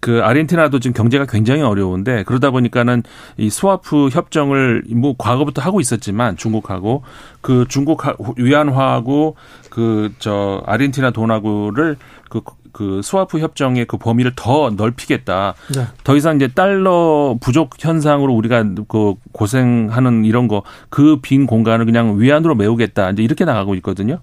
그 0.00 0.22
아르헨티나도 0.22 0.78
지금 0.78 0.94
경제가 0.94 1.26
굉장히 1.26 1.60
어려운데 1.62 2.22
그러다 2.22 2.50
보니까는 2.50 3.02
이 3.36 3.50
스와프 3.50 4.10
협정을 4.12 4.84
뭐 4.94 5.14
과거부터 5.18 5.60
하고 5.60 5.80
있었지만 5.80 6.36
중국하고 6.36 7.02
그 7.40 7.66
중국 7.68 8.00
위안화하고 8.38 9.36
그 9.70 10.10
저 10.18 10.62
아르헨티나 10.66 11.10
돈하고를 11.10 11.96
그, 12.30 12.40
그 12.78 13.00
스와프 13.02 13.40
협정의 13.40 13.86
그 13.86 13.96
범위를 13.96 14.34
더 14.36 14.70
넓히겠다. 14.70 15.54
네. 15.74 15.86
더 16.04 16.14
이상 16.14 16.36
이제 16.36 16.46
달러 16.46 17.36
부족 17.40 17.70
현상으로 17.76 18.32
우리가 18.34 18.64
그 18.86 19.14
고생하는 19.32 20.24
이런 20.24 20.46
거 20.46 20.62
그 20.88 21.18
빈 21.20 21.46
공간을 21.46 21.86
그냥 21.86 22.20
위안으로 22.20 22.54
메우겠다. 22.54 23.10
이제 23.10 23.24
이렇게 23.24 23.44
나가고 23.44 23.74
있거든요. 23.76 24.20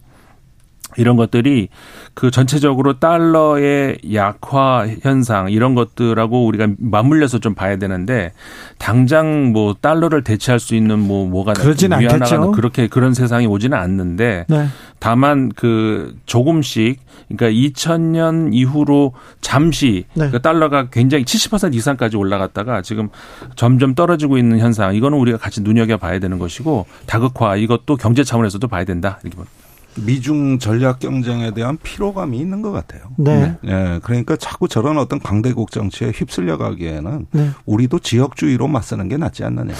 이런 0.97 1.15
것들이 1.15 1.69
그 2.13 2.31
전체적으로 2.31 2.99
달러의 2.99 3.97
약화 4.13 4.87
현상 5.01 5.49
이런 5.51 5.75
것들하고 5.75 6.45
우리가 6.45 6.67
맞물려서 6.77 7.39
좀 7.39 7.53
봐야 7.53 7.77
되는데 7.77 8.31
당장 8.77 9.51
뭐 9.51 9.75
달러를 9.79 10.23
대체할 10.23 10.59
수 10.59 10.75
있는 10.75 10.99
뭐 10.99 11.27
뭐가 11.27 11.53
그러진 11.53 11.93
않겠죠. 11.93 12.51
그렇게 12.51 12.87
그런 12.87 13.13
세상이 13.13 13.47
오지는 13.47 13.77
않는데 13.77 14.45
네. 14.47 14.67
다만 14.99 15.51
그 15.55 16.15
조금씩 16.25 16.99
그러니까 17.27 17.49
2000년 17.49 18.53
이후로 18.53 19.13
잠시 19.41 20.05
네. 20.13 20.29
그 20.29 20.41
달러가 20.41 20.89
굉장히 20.89 21.25
70% 21.25 21.75
이상까지 21.75 22.17
올라갔다가 22.17 22.81
지금 22.81 23.09
점점 23.55 23.95
떨어지고 23.95 24.37
있는 24.37 24.59
현상 24.59 24.95
이거는 24.95 25.17
우리가 25.17 25.37
같이 25.37 25.61
눈여겨 25.61 25.97
봐야 25.97 26.19
되는 26.19 26.39
것이고 26.39 26.85
다극화 27.05 27.55
이것도 27.57 27.97
경제 27.97 28.23
차원에서도 28.23 28.67
봐야 28.67 28.83
된다 28.83 29.19
이렇게 29.23 29.35
봅니다. 29.35 29.64
미중 29.97 30.59
전략 30.59 30.99
경쟁에 30.99 31.53
대한 31.53 31.77
피로감이 31.81 32.37
있는 32.37 32.61
것 32.61 32.71
같아요. 32.71 33.03
네. 33.17 33.55
네. 33.61 33.99
그러니까 34.03 34.35
자꾸 34.35 34.67
저런 34.67 34.97
어떤 34.97 35.19
강대국 35.19 35.71
정치에 35.71 36.11
휩쓸려 36.13 36.57
가기에는 36.57 37.27
네. 37.31 37.49
우리도 37.65 37.99
지역주의로 37.99 38.67
맞서는 38.67 39.09
게 39.09 39.17
낫지 39.17 39.43
않느냐. 39.43 39.73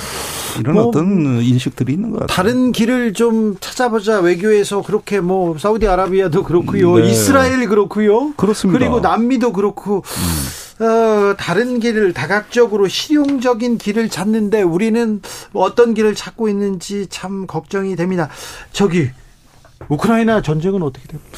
이런 0.60 0.76
뭐 0.76 0.86
어떤 0.86 1.42
인식들이 1.42 1.94
있는 1.94 2.12
것 2.12 2.22
같아요. 2.22 2.36
다른 2.36 2.72
길을 2.72 3.14
좀 3.14 3.58
찾아보자. 3.60 4.20
외교에서 4.20 4.82
그렇게 4.82 5.20
뭐 5.20 5.58
사우디아라비아도 5.58 6.44
그렇고요. 6.44 6.98
네. 6.98 7.10
이스라엘 7.10 7.68
그렇고요. 7.68 8.34
그렇습니다. 8.34 8.80
그리고 8.80 9.00
남미도 9.02 9.54
그렇고 9.54 10.04
음. 10.06 10.66
어, 10.78 11.36
다른 11.38 11.80
길을 11.80 12.14
다각적으로 12.14 12.88
실용적인 12.88 13.78
길을 13.78 14.10
찾는데 14.10 14.62
우리는 14.62 15.22
어떤 15.54 15.94
길을 15.94 16.16
찾고 16.16 16.50
있는지 16.50 17.08
참 17.10 17.48
걱정이 17.48 17.96
됩니다. 17.96 18.30
저기 18.74 19.10
우크라이나 19.90 20.42
전쟁은 20.42 20.82
어떻게 20.84 21.08
됩니까? 21.08 21.38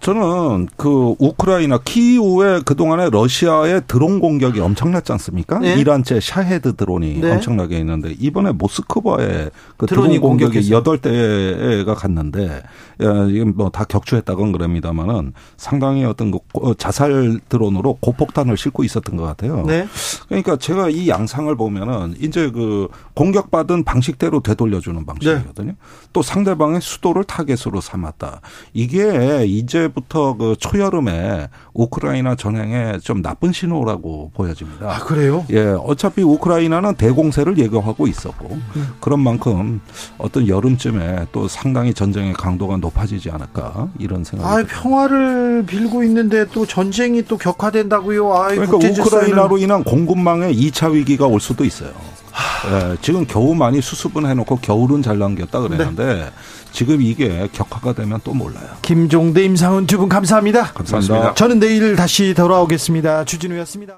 저는 0.00 0.68
그 0.76 1.16
우크라이나 1.18 1.78
키이우에 1.78 2.60
그동안에 2.64 3.10
러시아의 3.10 3.82
드론 3.88 4.20
공격이 4.20 4.60
엄청났지 4.60 5.10
않습니까? 5.12 5.58
네. 5.58 5.74
이란제 5.74 6.20
샤헤드 6.20 6.76
드론이 6.76 7.20
네. 7.20 7.32
엄청나게 7.32 7.78
있는데 7.78 8.14
이번에 8.18 8.52
모스크바에 8.52 9.50
그 9.76 9.86
드론 9.86 10.20
공격이 10.20 10.70
여덟 10.70 10.98
대가 10.98 11.94
갔는데 11.94 12.62
이건 13.00 13.54
뭐 13.56 13.70
다 13.70 13.84
격추했다건 13.84 14.52
그럽니다만은 14.52 15.32
상당히 15.56 16.04
어떤 16.04 16.30
그 16.30 16.40
자살 16.78 17.40
드론으로 17.48 17.98
고폭탄을 18.00 18.56
싣고 18.56 18.84
있었던 18.84 19.16
것 19.16 19.24
같아요. 19.24 19.64
네. 19.66 19.88
그러니까 20.28 20.56
제가 20.56 20.88
이 20.88 21.08
양상을 21.08 21.54
보면은 21.56 22.14
이제 22.20 22.50
그 22.50 22.88
공격받은 23.14 23.84
방식대로 23.84 24.40
되돌려주는 24.40 25.04
방식이거든요. 25.04 25.72
네. 25.72 25.76
또 26.12 26.22
상대방의 26.22 26.80
수도를 26.80 27.24
타겟으로 27.24 27.80
삼았다. 27.80 28.40
이게 28.72 29.44
이제 29.46 29.90
이제부터 29.96 30.36
그 30.36 30.54
초여름에 30.58 31.48
우크라이나 31.72 32.34
전행에 32.36 32.98
좀 33.02 33.22
나쁜 33.22 33.52
신호라고 33.52 34.30
보여집니다. 34.34 34.90
아, 34.90 34.98
그래요? 35.00 35.44
예. 35.50 35.74
어차피 35.78 36.22
우크라이나는 36.22 36.94
대공세를 36.94 37.58
예고하고 37.58 38.06
있었고 38.06 38.48
음. 38.76 38.88
그런 39.00 39.20
만큼 39.20 39.80
어떤 40.18 40.46
여름쯤에 40.46 41.26
또 41.32 41.48
상당히 41.48 41.94
전쟁의 41.94 42.34
강도가 42.34 42.76
높아지지 42.76 43.30
않을까 43.30 43.88
이런 43.98 44.22
생각이 44.22 44.62
아, 44.62 44.66
평화를 44.66 45.64
빌고 45.66 46.04
있는데 46.04 46.46
또 46.52 46.66
전쟁이 46.66 47.22
또 47.24 47.38
격화된다고요. 47.38 48.32
아, 48.34 48.48
그러니까 48.48 48.76
우크라이나로 48.76 49.58
인한 49.58 49.82
공급망에 49.82 50.52
2차 50.52 50.92
위기가 50.92 51.26
올 51.26 51.40
수도 51.40 51.64
있어요. 51.64 51.92
예, 52.68 52.96
지금 53.00 53.26
겨우 53.26 53.54
많이 53.54 53.80
수습은 53.80 54.26
해놓고 54.26 54.56
겨울은 54.56 55.02
잘 55.02 55.18
넘겼다 55.18 55.60
그랬는데 55.60 56.04
네. 56.04 56.30
지금 56.76 57.00
이게 57.00 57.48
격화가 57.54 57.94
되면 57.94 58.20
또 58.22 58.34
몰라요. 58.34 58.66
김종대, 58.82 59.42
임상훈 59.44 59.86
두 59.86 59.96
분 59.96 60.10
감사합니다. 60.10 60.72
감사합니다. 60.74 61.32
저는 61.32 61.58
내일 61.58 61.96
다시 61.96 62.34
돌아오겠습니다. 62.34 63.24
주진우였습니다. 63.24 63.94